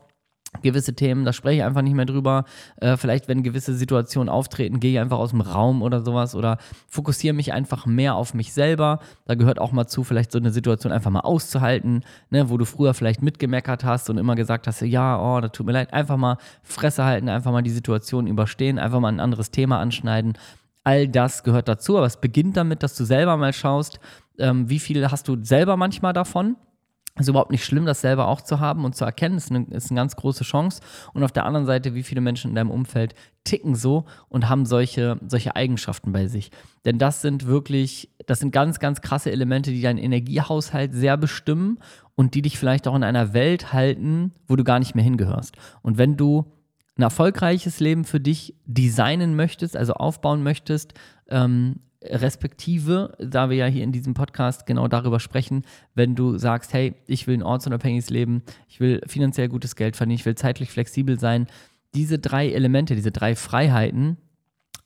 gewisse 0.62 0.94
Themen, 0.94 1.26
da 1.26 1.34
spreche 1.34 1.58
ich 1.58 1.64
einfach 1.64 1.82
nicht 1.82 1.96
mehr 1.96 2.06
drüber. 2.06 2.46
Äh, 2.78 2.98
vielleicht, 2.98 3.28
wenn 3.28 3.44
gewisse 3.44 3.74
Situationen 3.74 4.30
auftreten, 4.30 4.80
gehe 4.80 4.94
ich 4.94 5.00
einfach 5.00 5.18
aus 5.18 5.32
dem 5.32 5.42
Raum 5.42 5.82
oder 5.82 6.02
sowas 6.02 6.36
oder 6.36 6.58
fokussiere 6.88 7.34
mich 7.34 7.54
einfach 7.54 7.86
mehr 7.86 8.16
auf 8.16 8.34
mich 8.34 8.54
selber. 8.54 9.00
Da 9.26 9.36
gehört 9.36 9.60
auch 9.60 9.72
mal 9.72 9.88
zu, 9.88 10.04
vielleicht 10.04 10.32
so 10.32 10.40
eine 10.40 10.52
Situation 10.52 10.94
einfach 10.94 11.12
mal 11.12 11.22
auszuhalten, 11.22 12.04
ne, 12.30 12.50
wo 12.50 12.58
du 12.58 12.66
früher 12.66 12.94
vielleicht 12.94 13.22
mitgemeckert 13.22 13.84
hast 13.84 14.10
und 14.10 14.18
immer 14.18 14.36
gesagt 14.36 14.68
hast, 14.68 14.82
ja, 14.82 15.20
oh, 15.20 15.42
das 15.42 15.52
tut 15.52 15.66
mir 15.66 15.74
leid. 15.74 15.94
Einfach 15.94 16.18
mal 16.18 16.38
Fresse 16.62 17.04
halten, 17.04 17.30
einfach 17.30 17.52
mal 17.52 17.64
die 17.64 17.72
Situation 17.72 18.28
überstehen, 18.28 18.80
einfach 18.80 19.00
mal 19.00 19.12
ein 19.12 19.20
anderes 19.20 19.52
Thema 19.52 19.80
anschneiden. 19.80 20.38
All 20.84 21.08
das 21.08 21.44
gehört 21.44 21.70
dazu, 21.70 21.98
aber 21.98 22.06
es 22.06 22.18
beginnt 22.18 22.58
damit, 22.58 22.84
dass 22.84 22.96
du 22.96 23.06
selber 23.06 23.38
mal 23.38 23.54
schaust, 23.54 24.00
ähm, 24.38 24.70
wie 24.70 24.80
viel 24.80 25.10
hast 25.10 25.28
du 25.28 25.42
selber 25.42 25.78
manchmal 25.78 26.14
davon 26.14 26.58
ist 27.20 27.28
überhaupt 27.28 27.52
nicht 27.52 27.64
schlimm, 27.64 27.86
das 27.86 28.02
selber 28.02 28.28
auch 28.28 28.42
zu 28.42 28.60
haben 28.60 28.86
und 28.86 28.96
zu 28.96 29.06
erkennen, 29.06 29.38
ist 29.38 29.52
eine, 29.52 29.66
ist 29.70 29.92
eine 29.92 30.00
ganz 30.00 30.16
große 30.16 30.44
Chance. 30.44 30.82
Und 31.14 31.24
auf 31.24 31.32
der 31.32 31.46
anderen 31.46 31.68
Seite, 31.68 31.94
wie 31.94 32.02
viele 32.02 32.22
Menschen 32.22 32.50
in 32.50 32.56
deinem 32.56 32.72
Umfeld 32.72 33.14
ticken 33.44 33.76
so 33.76 34.06
und 34.30 34.50
haben 34.50 34.66
solche, 34.66 35.20
solche 35.28 35.56
Eigenschaften 35.56 36.12
bei 36.12 36.28
sich. 36.28 36.50
Denn 36.86 36.98
das 36.98 37.22
sind 37.22 37.46
wirklich, 37.46 38.10
das 38.26 38.40
sind 38.40 38.52
ganz, 38.52 38.80
ganz 38.80 39.02
krasse 39.02 39.32
Elemente, 39.32 39.72
die 39.72 39.82
deinen 39.82 40.00
Energiehaushalt 40.00 40.94
sehr 40.94 41.18
bestimmen 41.18 41.78
und 42.16 42.34
die 42.34 42.42
dich 42.42 42.58
vielleicht 42.58 42.88
auch 42.88 42.96
in 42.96 43.04
einer 43.04 43.34
Welt 43.34 43.74
halten, 43.74 44.34
wo 44.48 44.56
du 44.56 44.64
gar 44.64 44.80
nicht 44.80 44.96
mehr 44.96 45.04
hingehörst. 45.04 45.56
Und 45.84 46.00
wenn 46.00 46.18
du 46.18 46.52
ein 46.98 47.04
erfolgreiches 47.04 47.80
Leben 47.80 48.06
für 48.06 48.20
dich 48.20 48.56
designen 48.66 49.36
möchtest, 49.36 49.78
also 49.78 49.94
aufbauen 49.94 50.42
möchtest, 50.42 50.94
ähm, 51.30 51.80
respektive, 52.10 53.16
da 53.20 53.50
wir 53.50 53.58
ja 53.58 53.66
hier 53.66 53.84
in 53.84 53.92
diesem 53.92 54.14
Podcast 54.14 54.66
genau 54.66 54.88
darüber 54.88 55.20
sprechen, 55.20 55.64
wenn 55.96 56.16
du 56.16 56.38
sagst, 56.38 56.74
hey, 56.74 56.96
ich 57.08 57.28
will 57.28 57.36
ein 57.36 57.44
ortsunabhängiges 57.44 58.10
Leben, 58.10 58.44
ich 58.68 58.80
will 58.80 59.02
finanziell 59.08 59.50
gutes 59.50 59.76
Geld 59.76 59.96
verdienen, 59.96 60.16
ich 60.16 60.26
will 60.26 60.36
zeitlich 60.36 60.72
flexibel 60.72 61.20
sein, 61.20 61.48
diese 61.96 62.20
drei 62.20 62.50
Elemente, 62.52 62.96
diese 62.96 63.12
drei 63.12 63.36
Freiheiten, 63.36 64.18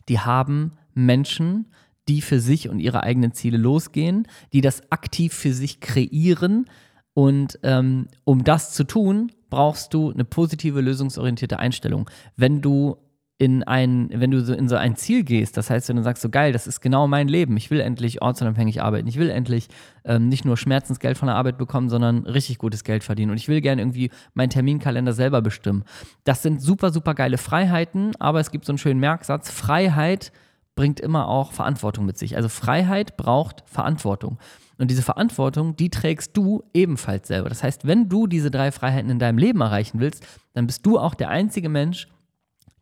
die 0.09 0.19
haben 0.19 0.73
Menschen, 0.93 1.67
die 2.07 2.21
für 2.21 2.39
sich 2.39 2.69
und 2.69 2.79
ihre 2.79 3.03
eigenen 3.03 3.33
Ziele 3.33 3.57
losgehen, 3.57 4.27
die 4.53 4.61
das 4.61 4.91
aktiv 4.91 5.33
für 5.33 5.53
sich 5.53 5.79
kreieren. 5.79 6.65
Und 7.13 7.59
ähm, 7.63 8.07
um 8.23 8.43
das 8.43 8.73
zu 8.73 8.83
tun, 8.83 9.31
brauchst 9.49 9.93
du 9.93 10.11
eine 10.11 10.25
positive, 10.25 10.81
lösungsorientierte 10.81 11.59
Einstellung. 11.59 12.09
Wenn 12.35 12.61
du 12.61 12.97
in 13.39 13.63
ein, 13.63 14.09
wenn 14.11 14.31
du 14.31 14.41
so 14.41 14.53
in 14.53 14.67
so 14.67 14.75
ein 14.75 14.95
Ziel 14.95 15.23
gehst, 15.23 15.57
das 15.57 15.69
heißt, 15.69 15.89
wenn 15.89 15.97
du 15.97 16.03
sagst, 16.03 16.23
so 16.23 16.29
geil, 16.29 16.53
das 16.53 16.65
ist 16.65 16.81
genau 16.81 17.07
mein 17.07 17.27
Leben, 17.27 17.55
ich 17.55 17.69
will 17.69 17.79
endlich 17.79 18.21
ortsunabhängig 18.21 18.81
arbeiten, 18.81 19.07
ich 19.07 19.19
will 19.19 19.29
endlich 19.29 19.67
ähm, 20.05 20.27
nicht 20.27 20.43
nur 20.43 20.57
Schmerzensgeld 20.57 21.19
von 21.19 21.27
der 21.27 21.35
Arbeit 21.35 21.59
bekommen, 21.59 21.89
sondern 21.89 22.25
richtig 22.25 22.57
gutes 22.57 22.83
Geld 22.83 23.03
verdienen 23.03 23.29
und 23.29 23.37
ich 23.37 23.47
will 23.47 23.61
gerne 23.61 23.81
irgendwie 23.81 24.09
meinen 24.33 24.49
Terminkalender 24.49 25.13
selber 25.13 25.43
bestimmen. 25.43 25.83
Das 26.23 26.41
sind 26.41 26.61
super, 26.63 26.91
super 26.91 27.13
geile 27.13 27.37
Freiheiten, 27.37 28.13
aber 28.17 28.39
es 28.39 28.49
gibt 28.49 28.65
so 28.65 28.71
einen 28.71 28.79
schönen 28.79 28.99
Merksatz, 28.99 29.51
Freiheit 29.51 30.31
bringt 30.75 30.99
immer 30.99 31.27
auch 31.27 31.51
Verantwortung 31.51 32.05
mit 32.05 32.17
sich. 32.17 32.37
Also 32.37 32.49
Freiheit 32.49 33.17
braucht 33.17 33.63
Verantwortung. 33.65 34.37
Und 34.77 34.91
diese 34.91 35.01
Verantwortung, 35.01 35.75
die 35.75 35.89
trägst 35.89 36.37
du 36.37 36.63
ebenfalls 36.73 37.27
selber. 37.27 37.49
Das 37.49 37.63
heißt, 37.63 37.87
wenn 37.87 38.09
du 38.09 38.27
diese 38.27 38.51
drei 38.51 38.71
Freiheiten 38.71 39.09
in 39.09 39.19
deinem 39.19 39.39
Leben 39.39 39.59
erreichen 39.61 39.99
willst, 39.99 40.25
dann 40.53 40.67
bist 40.67 40.85
du 40.85 40.99
auch 40.99 41.15
der 41.15 41.29
einzige 41.29 41.67
Mensch, 41.67 42.07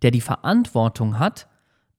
der 0.01 0.11
die 0.11 0.21
Verantwortung 0.21 1.19
hat, 1.19 1.47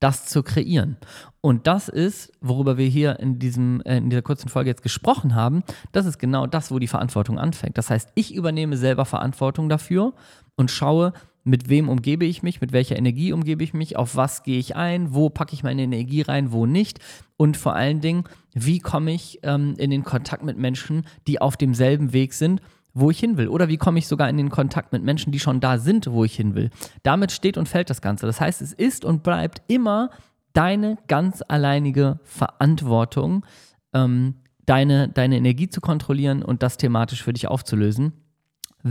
das 0.01 0.27
zu 0.27 0.43
kreieren. 0.43 0.97
Und 1.41 1.67
das 1.67 1.89
ist, 1.89 2.33
worüber 2.41 2.77
wir 2.77 2.87
hier 2.87 3.19
in, 3.19 3.39
diesem, 3.39 3.81
äh, 3.83 3.97
in 3.97 4.11
dieser 4.11 4.23
kurzen 4.23 4.49
Folge 4.49 4.71
jetzt 4.71 4.83
gesprochen 4.83 5.35
haben, 5.35 5.63
das 5.93 6.07
ist 6.07 6.19
genau 6.19 6.47
das, 6.47 6.71
wo 6.71 6.79
die 6.79 6.87
Verantwortung 6.87 7.39
anfängt. 7.39 7.79
Das 7.79 7.91
heißt, 7.91 8.11
ich 8.15 8.35
übernehme 8.35 8.77
selber 8.77 9.05
Verantwortung 9.05 9.69
dafür 9.69 10.13
und 10.57 10.71
schaue, 10.71 11.13
mit 11.45 11.69
wem 11.69 11.89
umgebe 11.89 12.25
ich 12.25 12.43
mich, 12.43 12.61
mit 12.61 12.73
welcher 12.73 12.97
Energie 12.97 13.33
umgebe 13.33 13.63
ich 13.63 13.73
mich, 13.73 13.97
auf 13.97 14.17
was 14.17 14.43
gehe 14.43 14.59
ich 14.59 14.75
ein, 14.75 15.15
wo 15.15 15.31
packe 15.31 15.55
ich 15.55 15.63
meine 15.63 15.83
Energie 15.83 16.23
rein, 16.23 16.51
wo 16.51 16.67
nicht 16.67 16.99
und 17.37 17.57
vor 17.57 17.77
allen 17.77 18.01
Dingen, 18.01 18.25
wie 18.53 18.81
komme 18.81 19.13
ich 19.13 19.39
ähm, 19.45 19.75
in 19.79 19.91
den 19.91 20.03
Kontakt 20.03 20.43
mit 20.43 20.59
Menschen, 20.59 21.07
die 21.29 21.41
auf 21.41 21.57
demselben 21.57 22.13
Weg 22.13 22.35
sind 22.35 22.61
wo 22.99 23.11
ich 23.11 23.21
hin 23.21 23.37
will. 23.37 23.49
Oder 23.49 23.69
wie 23.69 23.77
komme 23.77 23.99
ich 23.99 24.09
sogar 24.09 24.29
in 24.29 24.37
den 24.37 24.51
Kontakt 24.51 24.93
mit 24.93 25.03
Menschen, 25.03 25.31
die 25.31 25.39
schon 25.39 25.61
da 25.61 25.79
sind, 25.79 26.11
wo 26.11 26.25
ich 26.25 26.35
hin 26.35 26.55
will. 26.55 26.71
Damit 27.03 27.31
steht 27.31 27.59
und 27.59 27.69
fällt 27.69 27.91
das 27.91 28.01
Ganze. 28.01 28.27
Das 28.27 28.41
heißt, 28.41 28.63
es 28.63 28.73
ist 28.73 29.05
und 29.05 29.23
bleibt 29.23 29.63
immer 29.69 30.11
deine 30.55 30.97
ganz 31.07 31.43
alleinige 31.47 32.19
Verantwortung, 32.25 33.45
ähm, 33.93 34.37
deine, 34.65 35.09
deine 35.09 35.37
Energie 35.37 35.69
zu 35.69 35.81
kontrollieren 35.81 36.43
und 36.43 36.63
das 36.63 36.79
thematisch 36.79 37.23
für 37.23 37.33
dich 37.33 37.49
aufzulösen 37.49 38.15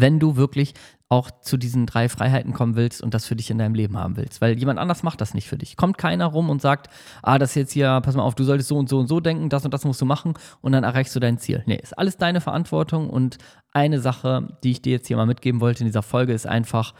wenn 0.01 0.19
du 0.19 0.35
wirklich 0.35 0.73
auch 1.07 1.29
zu 1.29 1.57
diesen 1.57 1.85
drei 1.85 2.09
Freiheiten 2.09 2.51
kommen 2.51 2.75
willst 2.75 3.01
und 3.01 3.13
das 3.13 3.25
für 3.25 3.35
dich 3.35 3.51
in 3.51 3.57
deinem 3.57 3.75
Leben 3.75 3.97
haben 3.97 4.17
willst. 4.17 4.41
Weil 4.41 4.57
jemand 4.57 4.79
anders 4.79 5.03
macht 5.03 5.21
das 5.21 5.33
nicht 5.33 5.47
für 5.47 5.57
dich. 5.57 5.77
Kommt 5.77 5.97
keiner 5.97 6.25
rum 6.25 6.49
und 6.49 6.61
sagt, 6.61 6.89
ah, 7.21 7.37
das 7.37 7.51
ist 7.51 7.55
jetzt 7.55 7.71
hier, 7.73 8.01
pass 8.01 8.15
mal 8.15 8.23
auf, 8.23 8.35
du 8.35 8.43
solltest 8.43 8.69
so 8.69 8.77
und 8.77 8.89
so 8.89 8.97
und 8.97 9.07
so 9.07 9.19
denken, 9.19 9.49
das 9.49 9.63
und 9.63 9.73
das 9.73 9.85
musst 9.85 10.01
du 10.01 10.05
machen 10.05 10.33
und 10.61 10.71
dann 10.71 10.83
erreichst 10.83 11.15
du 11.15 11.19
dein 11.19 11.37
Ziel. 11.37 11.63
Nee, 11.67 11.79
ist 11.81 11.97
alles 11.97 12.17
deine 12.17 12.41
Verantwortung 12.41 13.09
und 13.09 13.37
eine 13.71 13.99
Sache, 13.99 14.57
die 14.63 14.71
ich 14.71 14.81
dir 14.81 14.93
jetzt 14.93 15.07
hier 15.07 15.17
mal 15.17 15.27
mitgeben 15.27 15.61
wollte 15.61 15.81
in 15.81 15.87
dieser 15.87 16.03
Folge, 16.03 16.33
ist 16.33 16.47
einfach 16.47 16.93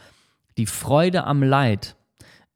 die 0.56 0.66
Freude 0.66 1.24
am 1.24 1.42
Leid 1.42 1.95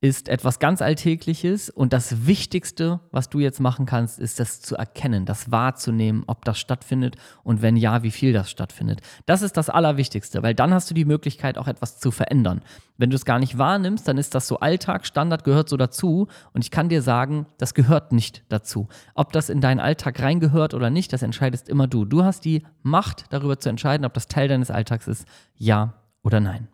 ist 0.03 0.31
etwas 0.31 0.59
ganz 0.59 0.81
Alltägliches 0.81 1.69
und 1.69 1.93
das 1.93 2.27
Wichtigste, 2.27 3.01
was 3.11 3.29
du 3.29 3.39
jetzt 3.39 3.61
machen 3.61 3.85
kannst, 3.85 4.19
ist 4.19 4.41
das 4.41 4.63
zu 4.63 4.75
erkennen, 4.77 5.27
das 5.27 5.51
wahrzunehmen, 5.51 6.25
ob 6.27 6.45
das 6.47 6.59
stattfindet 6.59 7.17
und 7.43 7.61
wenn 7.61 7.77
ja, 7.77 8.03
wie 8.03 8.11
viel 8.11 8.33
das 8.33 8.51
stattfindet. 8.51 9.03
Das 9.27 9.43
ist 9.43 9.59
das 9.59 9.69
Allerwichtigste, 9.69 10.43
weil 10.43 10.55
dann 10.55 10.73
hast 10.73 10.89
du 10.89 10.95
die 10.95 11.05
Möglichkeit, 11.05 11.59
auch 11.59 11.69
etwas 11.69 11.99
zu 11.99 12.11
verändern. 12.11 12.63
Wenn 12.97 13.11
du 13.11 13.17
es 13.17 13.27
gar 13.27 13.39
nicht 13.39 13.59
wahrnimmst, 13.59 14.09
dann 14.09 14.17
ist 14.17 14.35
das 14.35 14.49
so 14.49 14.59
Alltag, 14.61 15.07
Standard 15.07 15.45
gehört 15.45 15.69
so 15.69 15.77
dazu 15.77 16.29
und 16.55 16.65
ich 16.65 16.71
kann 16.71 16.89
dir 16.89 17.03
sagen, 17.03 17.47
das 17.59 17.75
gehört 17.75 18.13
nicht 18.13 18.43
dazu. 18.49 18.89
Ob 19.15 19.33
das 19.33 19.51
in 19.51 19.61
deinen 19.61 19.81
Alltag 19.81 20.21
reingehört 20.21 20.73
oder 20.73 20.89
nicht, 20.89 21.13
das 21.13 21.23
entscheidest 21.23 21.69
immer 21.69 21.87
du. 21.87 22.07
Du 22.07 22.25
hast 22.25 22.47
die 22.47 22.63
Macht 22.83 23.25
darüber 23.29 23.59
zu 23.59 23.69
entscheiden, 23.69 24.07
ob 24.07 24.15
das 24.15 24.29
Teil 24.29 24.49
deines 24.49 24.71
Alltags 24.71 25.07
ist, 25.07 25.27
ja 25.57 25.93
oder 26.23 26.41
nein. 26.41 26.69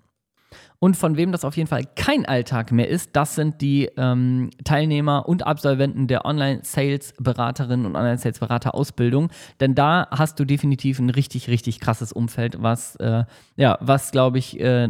Und 0.79 0.97
von 0.97 1.17
wem 1.17 1.33
das 1.33 1.45
auf 1.45 1.57
jeden 1.57 1.69
Fall 1.69 1.85
kein 1.95 2.27
Alltag 2.27 2.73
mehr 2.73 2.89
ist, 2.89 3.11
das 3.15 3.35
sind 3.35 3.61
die 3.61 3.89
ähm, 3.97 4.51
Teilnehmer 4.65 5.29
und 5.29 5.47
Absolventen 5.47 6.07
der 6.07 6.25
Online-Sales-Beraterinnen 6.25 7.87
und 7.87 7.97
Online-Sales-Berater-Ausbildung. 7.97 9.31
Denn 9.61 9.75
da 9.75 10.09
hast 10.11 10.39
du 10.39 10.45
definitiv 10.45 10.99
ein 10.99 11.11
richtig, 11.11 11.49
richtig 11.49 11.81
krasses 11.81 12.12
Umfeld, 12.12 12.62
was, 12.62 12.97
äh, 12.97 13.25
ja, 13.57 13.79
was 13.81 14.11
glaube 14.11 14.39
ich, 14.39 14.61
äh, 14.61 14.89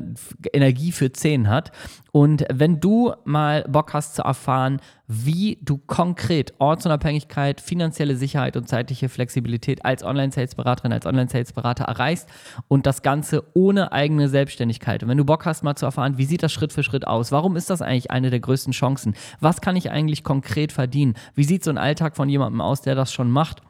Energie 0.53 0.93
für 0.93 1.13
10 1.13 1.49
hat. 1.49 1.71
Und 2.17 2.47
wenn 2.51 2.81
du 2.81 3.13
mal 3.27 3.67
Bock 3.69 3.93
hast 3.93 4.15
zu 4.15 4.23
erfahren, 4.23 4.81
wie 5.07 5.59
du 5.61 5.77
konkret 5.77 6.55
Ortsunabhängigkeit, 6.59 7.61
finanzielle 7.61 8.17
Sicherheit 8.17 8.57
und 8.57 8.71
zeitliche 8.71 9.11
Flexibilität 9.11 9.85
als 9.85 10.03
Online-Sales-Beraterin, 10.03 10.95
als 10.95 11.05
Online-Sales-Berater 11.05 11.85
erreichst 11.85 12.27
und 12.69 12.87
das 12.87 13.03
Ganze 13.03 13.45
ohne 13.53 13.93
eigene 13.93 14.31
Selbstständigkeit. 14.31 15.03
Und 15.03 15.11
wenn 15.11 15.19
du 15.19 15.27
Bock 15.27 15.45
hast, 15.45 15.63
mal 15.63 15.77
zu 15.77 15.85
erfahren, 15.85 16.17
wie 16.17 16.25
sieht 16.25 16.43
das 16.43 16.55
Schritt 16.55 16.73
für 16.73 16.83
Schritt 16.83 17.07
aus? 17.07 17.33
Warum 17.33 17.55
ist 17.55 17.69
das 17.69 17.83
eigentlich 17.83 18.11
eine 18.11 18.31
der 18.31 18.41
größten 18.41 18.73
Chancen? 18.73 19.15
Was 19.41 19.61
kann 19.61 19.77
ich 19.77 19.91
eigentlich 19.91 20.25
konkret 20.25 20.73
verdienen? 20.73 21.17
Wie 21.35 21.45
sieht 21.45 21.65
so 21.65 21.71
ein 21.71 21.77
Alltag 21.77 22.17
von 22.17 22.31
jemandem 22.31 22.63
aus, 22.63 22.81
der 22.81 22.95
das 22.95 23.13
schon 23.13 23.31
macht? 23.31 23.61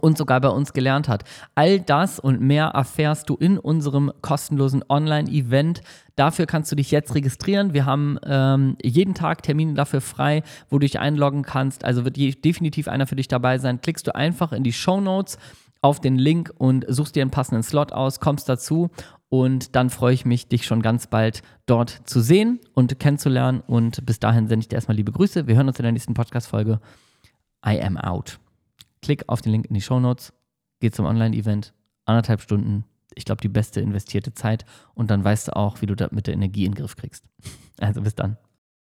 Und 0.00 0.18
sogar 0.18 0.40
bei 0.40 0.48
uns 0.48 0.72
gelernt 0.72 1.08
hat. 1.08 1.24
All 1.54 1.80
das 1.80 2.18
und 2.18 2.40
mehr 2.40 2.66
erfährst 2.68 3.28
du 3.28 3.36
in 3.36 3.58
unserem 3.58 4.12
kostenlosen 4.22 4.84
Online-Event. 4.88 5.82
Dafür 6.16 6.46
kannst 6.46 6.70
du 6.72 6.76
dich 6.76 6.90
jetzt 6.90 7.14
registrieren. 7.14 7.74
Wir 7.74 7.86
haben 7.86 8.18
ähm, 8.24 8.76
jeden 8.82 9.14
Tag 9.14 9.42
Termine 9.42 9.74
dafür 9.74 10.00
frei, 10.00 10.42
wo 10.68 10.76
du 10.76 10.80
dich 10.80 10.98
einloggen 10.98 11.42
kannst. 11.42 11.84
Also 11.84 12.04
wird 12.04 12.16
definitiv 12.16 12.88
einer 12.88 13.06
für 13.06 13.16
dich 13.16 13.28
dabei 13.28 13.58
sein. 13.58 13.80
Klickst 13.80 14.06
du 14.06 14.14
einfach 14.14 14.52
in 14.52 14.64
die 14.64 14.72
Show 14.72 15.00
Notes 15.00 15.38
auf 15.82 16.00
den 16.00 16.16
Link 16.16 16.50
und 16.56 16.86
suchst 16.88 17.14
dir 17.14 17.20
einen 17.20 17.30
passenden 17.30 17.62
Slot 17.62 17.92
aus, 17.92 18.18
kommst 18.18 18.48
dazu 18.48 18.90
und 19.28 19.74
dann 19.76 19.90
freue 19.90 20.14
ich 20.14 20.24
mich, 20.24 20.48
dich 20.48 20.64
schon 20.64 20.80
ganz 20.80 21.08
bald 21.08 21.42
dort 21.66 21.90
zu 22.04 22.20
sehen 22.20 22.60
und 22.72 22.98
kennenzulernen. 23.00 23.60
Und 23.66 24.06
bis 24.06 24.20
dahin 24.20 24.46
sende 24.48 24.62
ich 24.62 24.68
dir 24.68 24.76
erstmal 24.76 24.96
liebe 24.96 25.12
Grüße. 25.12 25.46
Wir 25.46 25.56
hören 25.56 25.68
uns 25.68 25.78
in 25.78 25.82
der 25.82 25.92
nächsten 25.92 26.14
Podcast-Folge. 26.14 26.80
I 27.66 27.82
am 27.82 27.98
out. 27.98 28.38
Klick 29.04 29.28
auf 29.28 29.42
den 29.42 29.52
Link 29.52 29.66
in 29.66 29.74
die 29.74 29.82
Show 29.82 30.00
Notes, 30.00 30.32
geh 30.80 30.90
zum 30.90 31.04
Online-Event, 31.04 31.74
anderthalb 32.06 32.40
Stunden. 32.40 32.86
Ich 33.14 33.26
glaube, 33.26 33.42
die 33.42 33.50
beste 33.50 33.82
investierte 33.82 34.32
Zeit. 34.32 34.64
Und 34.94 35.10
dann 35.10 35.22
weißt 35.22 35.48
du 35.48 35.56
auch, 35.56 35.82
wie 35.82 35.86
du 35.86 35.94
das 35.94 36.10
mit 36.10 36.26
der 36.26 36.32
Energie 36.32 36.64
in 36.64 36.72
den 36.72 36.78
Griff 36.78 36.96
kriegst. 36.96 37.24
Also 37.80 38.02
bis 38.02 38.14
dann. 38.14 38.36